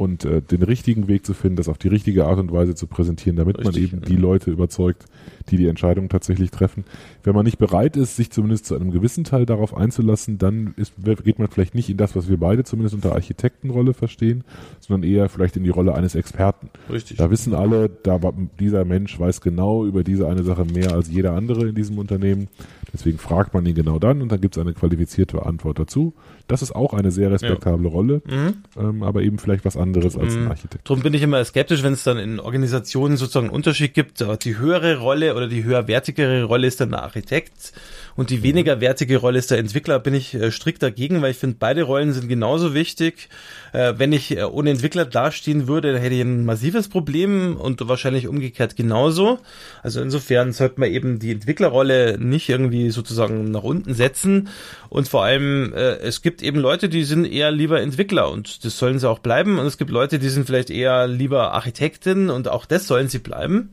[0.00, 2.86] und äh, den richtigen Weg zu finden, das auf die richtige Art und Weise zu
[2.86, 4.08] präsentieren, damit Richtig, man eben ja.
[4.08, 5.04] die Leute überzeugt,
[5.50, 6.84] die die Entscheidung tatsächlich treffen.
[7.22, 10.94] Wenn man nicht bereit ist, sich zumindest zu einem gewissen Teil darauf einzulassen, dann ist,
[11.22, 14.42] geht man vielleicht nicht in das, was wir beide zumindest unter Architektenrolle verstehen,
[14.80, 16.70] sondern eher vielleicht in die Rolle eines Experten.
[16.90, 17.18] Richtig.
[17.18, 18.18] Da wissen alle, da
[18.58, 22.48] dieser Mensch weiß genau über diese eine Sache mehr als jeder andere in diesem Unternehmen.
[22.94, 26.14] Deswegen fragt man ihn genau dann und dann gibt es eine qualifizierte Antwort dazu.
[26.48, 27.92] Das ist auch eine sehr respektable ja.
[27.92, 28.54] Rolle, mhm.
[28.78, 30.50] ähm, aber eben vielleicht was anderes als ein mhm.
[30.50, 30.88] Architekt.
[30.88, 34.24] Darum bin ich immer skeptisch, wenn es dann in Organisationen sozusagen einen Unterschied gibt.
[34.44, 37.72] Die höhere Rolle oder die höherwertigere Rolle ist dann der Architekt
[38.16, 39.98] und die weniger wertige Rolle ist der Entwickler.
[39.98, 43.28] Bin ich äh, strikt dagegen, weil ich finde, beide Rollen sind genauso wichtig.
[43.72, 47.86] Äh, wenn ich äh, ohne Entwickler dastehen würde, dann hätte ich ein massives Problem und
[47.88, 49.38] wahrscheinlich umgekehrt genauso.
[49.82, 54.48] Also insofern sollte man eben die Entwicklerrolle nicht irgendwie sozusagen nach unten setzen
[54.90, 58.76] und vor allem, äh, es gibt eben Leute, die sind eher lieber Entwickler und das
[58.76, 59.60] sollen sie auch bleiben.
[59.60, 63.20] Und es gibt Leute, die sind vielleicht eher lieber Architektin und auch das sollen sie
[63.20, 63.70] bleiben.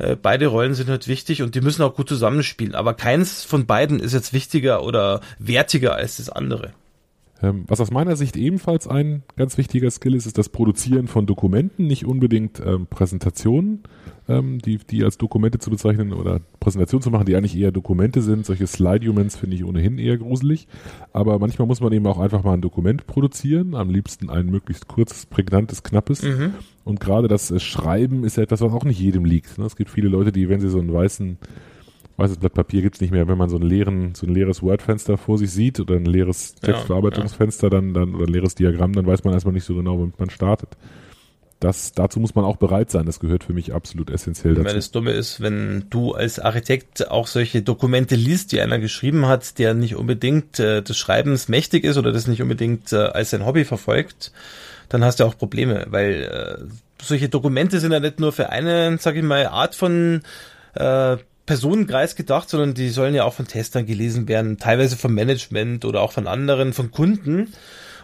[0.00, 2.74] Äh, beide Rollen sind halt wichtig und die müssen auch gut zusammenspielen.
[2.74, 6.72] Aber keins von beiden ist jetzt wichtiger oder wertiger als das andere.
[7.42, 11.26] Ähm, was aus meiner Sicht ebenfalls ein ganz wichtiger Skill ist, ist das Produzieren von
[11.26, 13.82] Dokumenten, nicht unbedingt ähm, Präsentationen
[14.30, 18.22] ähm, die, die als Dokumente zu bezeichnen oder Präsentationen zu machen, die eigentlich eher Dokumente
[18.22, 18.46] sind.
[18.46, 20.68] Solche Slide-Humans finde ich ohnehin eher gruselig.
[21.12, 24.88] Aber manchmal muss man eben auch einfach mal ein Dokument produzieren, am liebsten ein möglichst
[24.88, 26.22] kurzes, prägnantes, knappes.
[26.22, 26.54] Mhm.
[26.84, 29.58] Und gerade das äh, Schreiben ist ja etwas, was auch nicht jedem liegt.
[29.58, 29.64] Ne?
[29.64, 31.38] Es gibt viele Leute, die, wenn sie so einen weißen
[32.20, 35.16] weißes Blatt Papier gibt's nicht mehr, wenn man so, einen leeren, so ein leeres Word-Fenster
[35.16, 37.80] vor sich sieht oder ein leeres Textverarbeitungsfenster, ja, ja.
[37.80, 40.30] dann, dann, oder ein leeres Diagramm, dann weiß man erstmal nicht so genau, womit man
[40.30, 40.76] startet.
[41.60, 43.04] Das, dazu muss man auch bereit sein.
[43.04, 44.62] Das gehört für mich absolut essentiell dazu.
[44.62, 48.78] Ich meine, das Dumme ist, wenn du als Architekt auch solche Dokumente liest, die einer
[48.78, 52.96] geschrieben hat, der nicht unbedingt äh, des Schreibens mächtig ist oder das nicht unbedingt äh,
[52.96, 54.32] als sein Hobby verfolgt,
[54.88, 56.22] dann hast du auch Probleme, weil
[56.62, 56.64] äh,
[57.02, 60.22] solche Dokumente sind ja nicht nur für eine, sag ich mal, Art von
[60.74, 61.18] äh,
[61.50, 66.00] Personenkreis gedacht, sondern die sollen ja auch von Testern gelesen werden, teilweise vom Management oder
[66.00, 67.52] auch von anderen, von Kunden.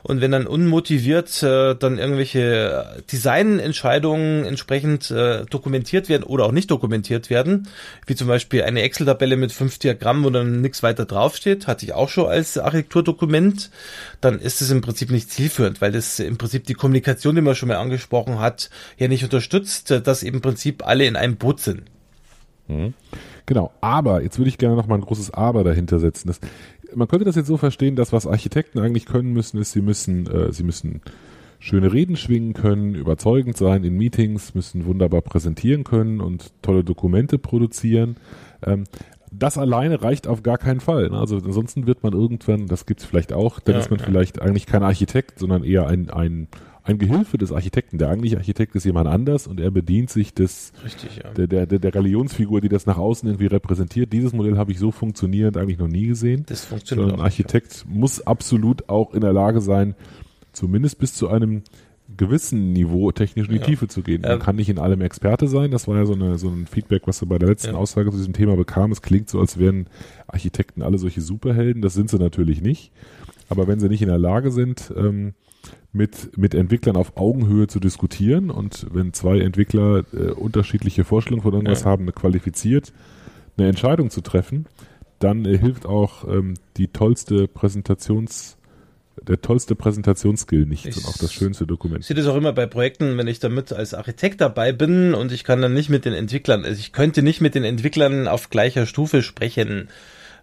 [0.03, 6.73] Und wenn dann unmotiviert äh, dann irgendwelche Designentscheidungen entsprechend äh, dokumentiert werden oder auch nicht
[6.73, 7.69] dokumentiert werden,
[8.09, 11.93] wie zum Beispiel eine Excel-Tabelle mit fünf Diagrammen, wo dann nichts weiter draufsteht, hatte ich
[11.93, 13.71] auch schon als Architekturdokument,
[14.21, 17.55] dann ist es im Prinzip nicht zielführend, weil das im Prinzip die Kommunikation, die man
[17.55, 21.83] schon mal angesprochen hat, ja nicht unterstützt, dass im Prinzip alle in einem Boot sind.
[22.69, 22.95] Mhm.
[23.47, 26.29] Genau, aber jetzt würde ich gerne noch mal ein großes Aber dahinter setzen.
[26.29, 26.41] Das,
[26.95, 30.27] man könnte das jetzt so verstehen, dass was Architekten eigentlich können müssen, ist, sie müssen,
[30.27, 31.01] äh, sie müssen
[31.59, 37.39] schöne Reden schwingen können, überzeugend sein in Meetings, müssen wunderbar präsentieren können und tolle Dokumente
[37.39, 38.17] produzieren.
[38.65, 38.85] Ähm,
[39.33, 41.11] das alleine reicht auf gar keinen Fall.
[41.11, 41.19] Ne?
[41.19, 44.07] Also ansonsten wird man irgendwann, das gibt's vielleicht auch, dann ja, ist man ja.
[44.07, 46.49] vielleicht eigentlich kein Architekt, sondern eher ein, ein
[46.87, 47.99] ein Gehilfe des Architekten.
[47.99, 51.31] Der eigentliche Architekt ist jemand anders und er bedient sich des, Richtig, ja.
[51.33, 54.13] der, der, der, der Galionsfigur, die das nach außen irgendwie repräsentiert.
[54.13, 56.45] Dieses Modell habe ich so funktionierend eigentlich noch nie gesehen.
[56.49, 57.13] Das funktioniert.
[57.13, 59.95] Ein Architekt nicht, muss absolut auch in der Lage sein,
[60.53, 61.63] zumindest bis zu einem
[62.17, 63.67] gewissen Niveau technisch in die ja.
[63.67, 64.23] Tiefe zu gehen.
[64.23, 65.73] Man ähm, kann nicht in allem Experte sein.
[65.73, 67.77] Das war ja so, eine, so ein Feedback, was du bei der letzten ja.
[67.77, 68.93] Aussage zu diesem Thema bekam.
[68.93, 69.89] Es klingt so, als wären
[70.29, 71.83] Architekten alle solche Superhelden.
[71.83, 72.93] Das sind sie natürlich nicht.
[73.49, 75.35] Aber wenn sie nicht in der Lage sind, ähm,
[75.93, 81.55] mit, mit Entwicklern auf Augenhöhe zu diskutieren und wenn zwei Entwickler äh, unterschiedliche Vorstellungen von
[81.55, 81.87] irgendwas ja.
[81.87, 82.93] haben, qualifiziert
[83.57, 84.67] eine Entscheidung zu treffen,
[85.19, 88.57] dann äh, hilft auch ähm, die tollste Präsentations-
[89.23, 92.01] der tollste Präsentationsskill nichts ich und auch das schönste Dokument.
[92.01, 95.33] Ich sehe das auch immer bei Projekten, wenn ich damit als Architekt dabei bin und
[95.33, 98.51] ich kann dann nicht mit den Entwicklern, also ich könnte nicht mit den Entwicklern auf
[98.51, 99.89] gleicher Stufe sprechen.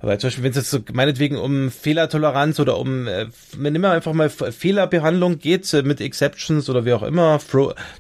[0.04, 3.28] Aber zum Beispiel, wenn es jetzt so meinetwegen um Fehlertoleranz oder um, äh,
[3.58, 7.40] wenn immer einfach mal Fehlerbehandlung geht äh, mit Exceptions oder wie auch immer,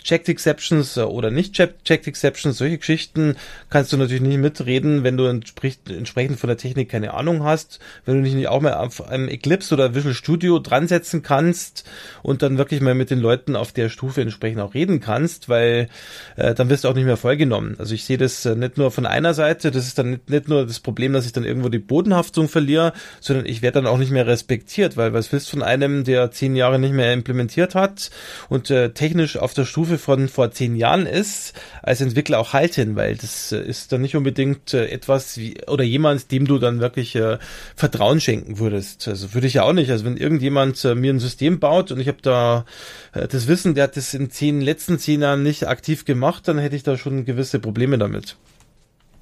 [0.04, 3.38] Checked Exceptions äh, oder nicht Checked Exceptions, solche Geschichten
[3.70, 8.18] kannst du natürlich nicht mitreden, wenn du entsprechend von der Technik keine Ahnung hast, wenn
[8.18, 11.90] du dich nicht auch mal auf einem Eclipse oder Visual Studio dran setzen kannst
[12.22, 15.88] und dann wirklich mal mit den Leuten auf der Stufe entsprechend auch reden kannst, weil
[16.36, 17.76] äh, dann wirst du auch nicht mehr vollgenommen.
[17.80, 20.66] Also ich sehe das äh, nicht nur von einer Seite, das ist dann nicht nur
[20.66, 24.10] das Problem, dass ich dann irgendwo die Bodenhaftung verliere, sondern ich werde dann auch nicht
[24.10, 28.10] mehr respektiert, weil was willst von einem, der zehn Jahre nicht mehr implementiert hat
[28.50, 32.96] und äh, technisch auf der Stufe von vor zehn Jahren ist, als Entwickler auch halten,
[32.96, 36.80] weil das äh, ist dann nicht unbedingt äh, etwas wie, oder jemand, dem du dann
[36.80, 37.38] wirklich äh,
[37.76, 39.08] Vertrauen schenken würdest.
[39.08, 39.92] Also würde ich ja auch nicht.
[39.92, 42.66] Also wenn irgendjemand äh, mir ein System baut und ich habe da
[43.14, 46.58] äh, das Wissen, der hat das in zehn letzten zehn Jahren nicht aktiv gemacht, dann
[46.58, 48.36] hätte ich da schon gewisse Probleme damit.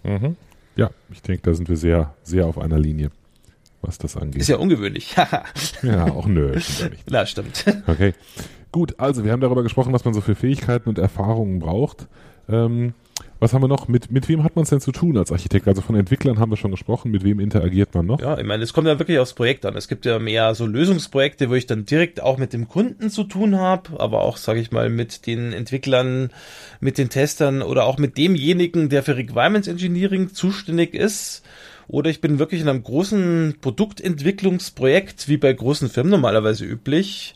[0.04, 0.38] Mhm.
[0.76, 3.12] Ja, ich denke, da sind wir sehr, sehr auf einer Linie,
[3.82, 4.42] was das angeht.
[4.42, 5.16] Ist ja ungewöhnlich.
[5.84, 7.10] ja, auch nö, nicht.
[7.10, 7.66] Na, stimmt.
[7.88, 8.14] Okay.
[8.72, 12.08] Gut, also wir haben darüber gesprochen, was man so für Fähigkeiten und Erfahrungen braucht.
[12.48, 12.94] Ähm,
[13.42, 13.88] was haben wir noch?
[13.88, 15.68] Mit, mit wem hat man es denn zu tun als Architekt?
[15.68, 17.10] Also von Entwicklern haben wir schon gesprochen.
[17.10, 18.22] Mit wem interagiert man noch?
[18.22, 19.76] Ja, ich meine, es kommt ja wirklich aufs Projekt an.
[19.76, 23.24] Es gibt ja mehr so Lösungsprojekte, wo ich dann direkt auch mit dem Kunden zu
[23.24, 26.30] tun habe, aber auch, sage ich mal, mit den Entwicklern,
[26.82, 31.44] mit den Testern oder auch mit demjenigen, der für Requirements Engineering zuständig ist.
[31.88, 37.34] Oder ich bin wirklich in einem großen Produktentwicklungsprojekt, wie bei großen Firmen normalerweise üblich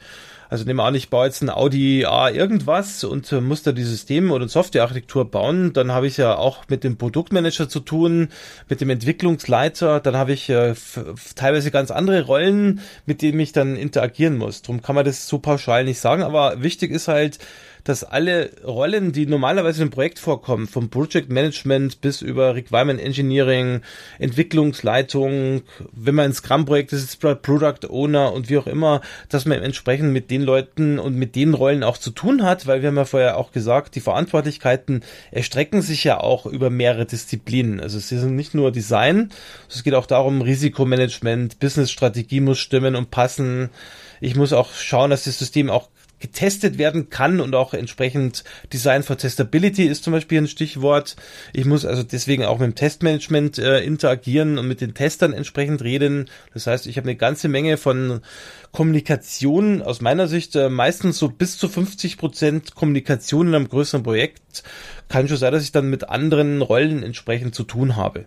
[0.49, 3.71] also nehmen wir an, ich baue jetzt ein Audi A irgendwas und äh, muss da
[3.71, 8.29] die Systeme oder Softwarearchitektur bauen, dann habe ich ja auch mit dem Produktmanager zu tun,
[8.69, 10.75] mit dem Entwicklungsleiter, dann habe ich äh,
[11.35, 14.61] teilweise ganz andere Rollen, mit denen ich dann interagieren muss.
[14.61, 17.39] Darum kann man das so pauschal nicht sagen, aber wichtig ist halt,
[17.85, 23.81] dass alle Rollen, die normalerweise im Projekt vorkommen, vom Project Management bis über Requirement Engineering,
[24.19, 25.61] Entwicklungsleitung,
[25.93, 30.31] wenn man ein Scrum-Projekt ist, Product Owner und wie auch immer, dass man entsprechend mit
[30.31, 33.37] den Leuten und mit den Rollen auch zu tun hat, weil wir haben ja vorher
[33.37, 37.79] auch gesagt, die Verantwortlichkeiten erstrecken sich ja auch über mehrere Disziplinen.
[37.79, 39.29] Also sie sind nicht nur Design,
[39.69, 43.69] es geht auch darum, Risikomanagement, Business-Strategie muss stimmen und passen.
[44.21, 45.89] Ich muss auch schauen, dass das System auch
[46.25, 51.15] getestet werden kann und auch entsprechend Design for Testability ist zum Beispiel ein Stichwort.
[51.53, 55.83] Ich muss also deswegen auch mit dem Testmanagement äh, interagieren und mit den Testern entsprechend
[55.83, 56.25] reden.
[56.51, 58.21] Das heißt, ich habe eine ganze Menge von
[58.71, 64.01] Kommunikation aus meiner Sicht äh, meistens so bis zu 50 Prozent Kommunikation in einem größeren
[64.01, 64.63] Projekt.
[65.07, 68.25] Kann schon sein, dass ich dann mit anderen Rollen entsprechend zu tun habe.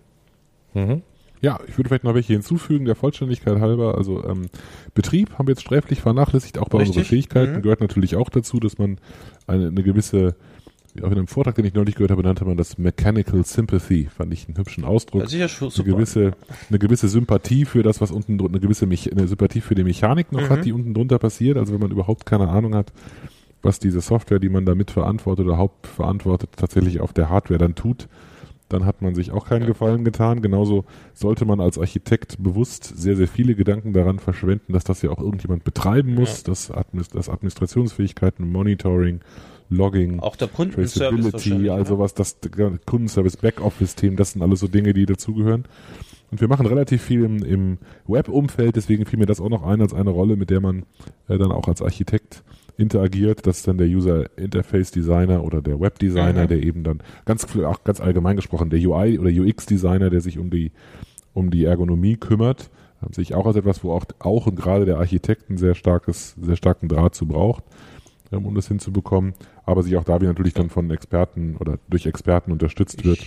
[0.73, 1.03] Mhm.
[1.41, 3.97] Ja, ich würde vielleicht noch welche hinzufügen, der Vollständigkeit halber.
[3.97, 4.47] Also ähm,
[4.93, 6.97] Betrieb haben wir jetzt sträflich vernachlässigt, auch bei Richtig.
[6.97, 7.61] unseren Fähigkeiten Mhm.
[7.61, 8.97] gehört natürlich auch dazu, dass man
[9.47, 10.35] eine, eine gewisse,
[11.01, 14.33] auch in einem Vortrag, den ich neulich gehört habe, nannte man das Mechanical Sympathy, fand
[14.33, 15.21] ich einen hübschen Ausdruck.
[15.23, 15.89] Das ist ja schon eine super.
[15.91, 16.31] gewisse,
[16.69, 19.83] eine gewisse Sympathie für das, was unten drunter, eine gewisse Mech eine Sympathie für die
[19.83, 20.49] Mechanik noch Mhm.
[20.49, 21.57] hat, die unten drunter passiert.
[21.57, 22.91] Also wenn man überhaupt keine Ahnung hat,
[23.61, 28.07] was diese Software, die man da mitverantwortet oder hauptverantwortet, tatsächlich auf der Hardware dann tut,
[28.69, 30.41] dann hat man sich auch keinen Gefallen getan.
[30.41, 35.09] Genauso sollte man als Architekt bewusst sehr, sehr viele Gedanken daran verschwenden, dass das ja
[35.09, 39.21] auch irgendjemand betreiben muss, das, Administ das Administrationsfähigkeiten, Monitoring,
[39.69, 41.33] Logging, Auch der Kundenservice
[41.69, 42.37] also was das
[42.85, 45.65] Kundenservice Backoffice-Themen, das sind alles so Dinge, die dazugehören.
[46.31, 49.81] Und wir machen relativ viel im, im Web-Umfeld, deswegen fiel mir das auch noch ein
[49.81, 50.85] als eine Rolle, mit der man
[51.27, 52.43] äh, dann auch als Architekt
[52.79, 53.45] interagiert.
[53.45, 56.47] Das ist dann der User Interface Designer oder der Web Designer, Mhm.
[56.47, 60.39] der eben dann ganz auch ganz allgemein gesprochen der UI oder UX Designer, der sich
[60.39, 60.71] um die
[61.33, 62.69] um die Ergonomie kümmert,
[63.03, 65.75] ähm, sehe ich auch als etwas, wo auch auch und gerade der Architekt einen sehr
[65.75, 67.63] starkes sehr starken Draht zu braucht,
[68.31, 69.33] ähm, um das hinzubekommen,
[69.69, 73.19] aber sich auch da wieder natürlich dann von Experten oder durch Experten unterstützt wird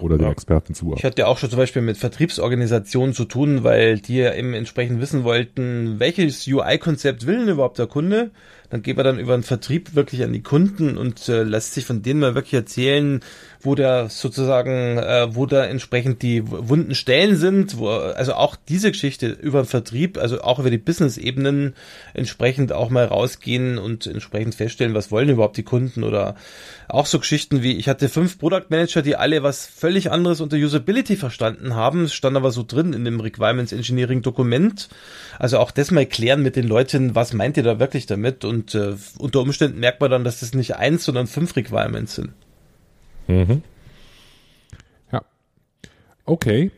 [0.00, 0.30] oder den.
[0.30, 0.94] Experten zu.
[0.96, 4.54] Ich hatte ja auch schon zum Beispiel mit Vertriebsorganisationen zu tun, weil die ja eben
[4.54, 8.30] entsprechend wissen wollten, welches UI-Konzept will denn überhaupt der Kunde.
[8.70, 11.84] Dann geht man dann über den Vertrieb wirklich an die Kunden und äh, lässt sich
[11.84, 13.20] von denen mal wirklich erzählen,
[13.60, 18.90] wo da sozusagen, äh, wo da entsprechend die wunden Stellen sind, wo, also auch diese
[18.90, 21.74] Geschichte über den Vertrieb, also auch über die Business-Ebenen
[22.14, 26.36] entsprechend auch mal rausgehen und entsprechend feststellen, was wollen überhaupt die Kunden oder
[26.88, 30.56] auch so Geschichten wie, ich hatte fünf Product Manager, die alle was völlig anderes unter
[30.56, 34.88] Usability verstanden haben, es stand aber so drin in dem Requirements Engineering Dokument.
[35.38, 38.74] Also auch das mal klären mit den Leuten, was meint ihr da wirklich damit und
[38.74, 42.30] äh, unter Umständen merkt man dann, dass das nicht eins, sondern fünf Requirements sind.
[43.26, 43.62] Mhm.
[46.26, 46.70] Okay,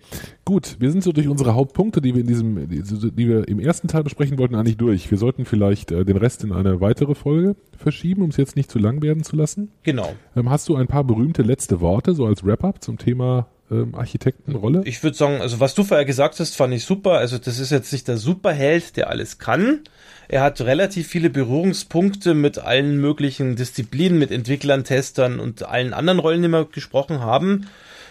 [0.44, 0.76] gut.
[0.80, 3.86] Wir sind so durch unsere Hauptpunkte, die wir in diesem, die, die wir im ersten
[3.86, 5.08] Teil besprechen wollten, eigentlich durch.
[5.08, 8.70] Wir sollten vielleicht äh, den Rest in eine weitere Folge verschieben, um es jetzt nicht
[8.72, 9.70] zu lang werden zu lassen.
[9.84, 10.14] Genau.
[10.34, 14.82] Ähm, hast du ein paar berühmte letzte Worte, so als Wrap-up zum Thema ähm, Architektenrolle?
[14.84, 17.12] Ich würde sagen, also was du vorher gesagt hast, fand ich super.
[17.12, 19.82] Also das ist jetzt nicht der Superheld, der alles kann.
[20.26, 26.18] Er hat relativ viele Berührungspunkte mit allen möglichen Disziplinen, mit Entwicklern, Testern und allen anderen
[26.18, 27.68] Rollen, die wir gesprochen haben.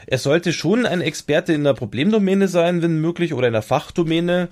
[0.08, 4.50] Er sollte schon ein Experte in der Problemdomäne sein, wenn möglich, oder in der Fachdomäne.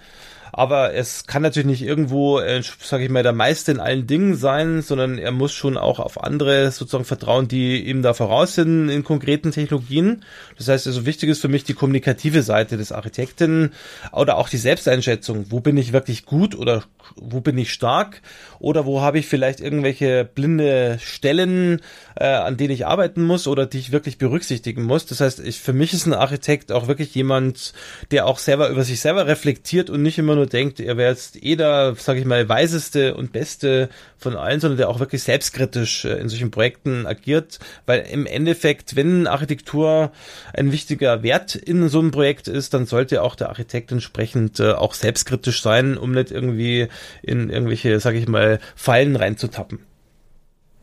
[0.56, 4.36] Aber es kann natürlich nicht irgendwo, äh, sage ich mal, der Meister in allen Dingen
[4.36, 8.90] sein, sondern er muss schon auch auf andere sozusagen vertrauen, die ihm da voraus sind
[8.90, 10.24] in konkreten Technologien.
[10.60, 13.72] Das heißt also, wichtig ist für mich die kommunikative Seite des Architekten
[14.12, 15.48] oder auch die Selbsteinschätzung.
[15.50, 16.84] Wo bin ich wirklich gut oder
[17.16, 18.22] wo bin ich stark?
[18.60, 21.82] Oder wo habe ich vielleicht irgendwelche blinde Stellen,
[22.16, 25.08] äh, an denen ich arbeiten muss oder die ich wirklich berücksichtigen muss?
[25.08, 27.74] Das heißt, ich, für mich ist ein Architekt auch wirklich jemand,
[28.12, 31.42] der auch selber über sich selber reflektiert und nicht immer nur denkt, er wäre jetzt
[31.44, 36.06] eh der, sage ich mal, weiseste und beste von allen, sondern der auch wirklich selbstkritisch
[36.06, 40.12] äh, in solchen Projekten agiert, weil im Endeffekt, wenn Architektur
[40.54, 44.72] ein wichtiger Wert in so einem Projekt ist, dann sollte auch der Architekt entsprechend äh,
[44.72, 46.88] auch selbstkritisch sein, um nicht irgendwie
[47.22, 49.80] in irgendwelche, sage ich mal, Fallen reinzutappen.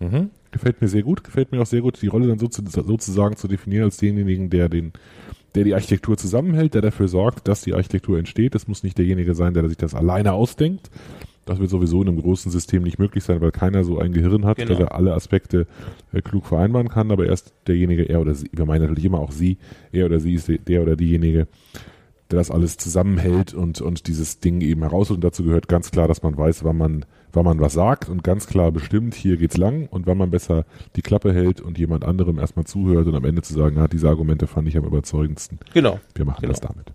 [0.00, 0.30] Mhm.
[0.50, 1.22] Gefällt mir sehr gut.
[1.22, 4.50] Gefällt mir auch sehr gut, die Rolle dann so zu, sozusagen zu definieren als denjenigen,
[4.50, 4.92] der den,
[5.54, 8.54] der die Architektur zusammenhält, der dafür sorgt, dass die Architektur entsteht.
[8.54, 10.90] Das muss nicht derjenige sein, der sich das alleine ausdenkt.
[11.46, 14.44] Das wird sowieso in einem großen System nicht möglich sein, weil keiner so ein Gehirn
[14.46, 14.70] hat, Genau.
[14.70, 15.66] dass er alle Aspekte
[16.12, 17.10] äh, klug vereinbaren kann.
[17.10, 19.58] Aber erst derjenige, er oder sie, wir meinen natürlich immer auch sie,
[19.90, 21.48] er oder sie ist der oder diejenige,
[22.30, 25.16] der das alles zusammenhält und, und dieses Ding eben herausholt.
[25.18, 28.22] Und dazu gehört ganz klar, dass man weiß, wann man, wann man was sagt und
[28.24, 30.64] ganz klar bestimmt, hier geht's lang und wann man besser
[30.96, 34.08] die Klappe hält und jemand anderem erstmal zuhört und am Ende zu sagen, ah, diese
[34.08, 35.58] Argumente fand ich am überzeugendsten.
[35.74, 36.00] Genau.
[36.14, 36.52] Wir machen Genau.
[36.52, 36.86] das damit.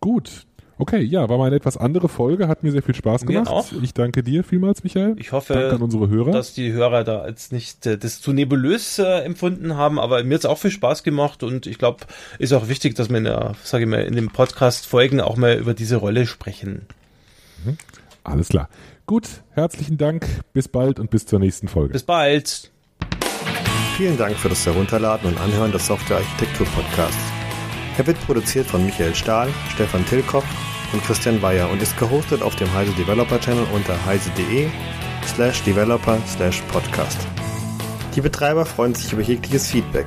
[0.00, 0.46] Gut.
[0.78, 3.48] Okay, ja, war mal eine etwas andere Folge, hat mir sehr viel Spaß Mir gemacht.
[3.48, 3.72] auch.
[3.82, 5.16] Ich danke dir vielmals, Michael.
[5.18, 6.32] Ich hoffe, Hörer.
[6.32, 10.34] dass die Hörer da jetzt nicht äh, das zu nebulös äh, empfunden haben, aber mir
[10.34, 12.00] hat es auch viel Spaß gemacht und ich glaube,
[12.38, 15.54] ist auch wichtig, dass wir in der, sage ich mal, in den Podcast-Folgen auch mal
[15.56, 16.82] über diese Rolle sprechen.
[18.22, 18.68] Alles klar.
[19.06, 21.92] Gut, herzlichen Dank, bis bald und bis zur nächsten Folge.
[21.92, 22.72] Bis bald.
[23.96, 27.16] Vielen Dank für das Herunterladen und Anhören des Software Architektur Podcasts.
[27.96, 30.44] Er wird produziert von Michael Stahl, Stefan Tilkopf
[30.92, 34.68] und Christian Weyer und ist gehostet auf dem Heise Developer Channel unter heise.de
[35.24, 37.18] slash developer slash podcast.
[38.16, 40.06] Die Betreiber freuen sich über jegliches Feedback,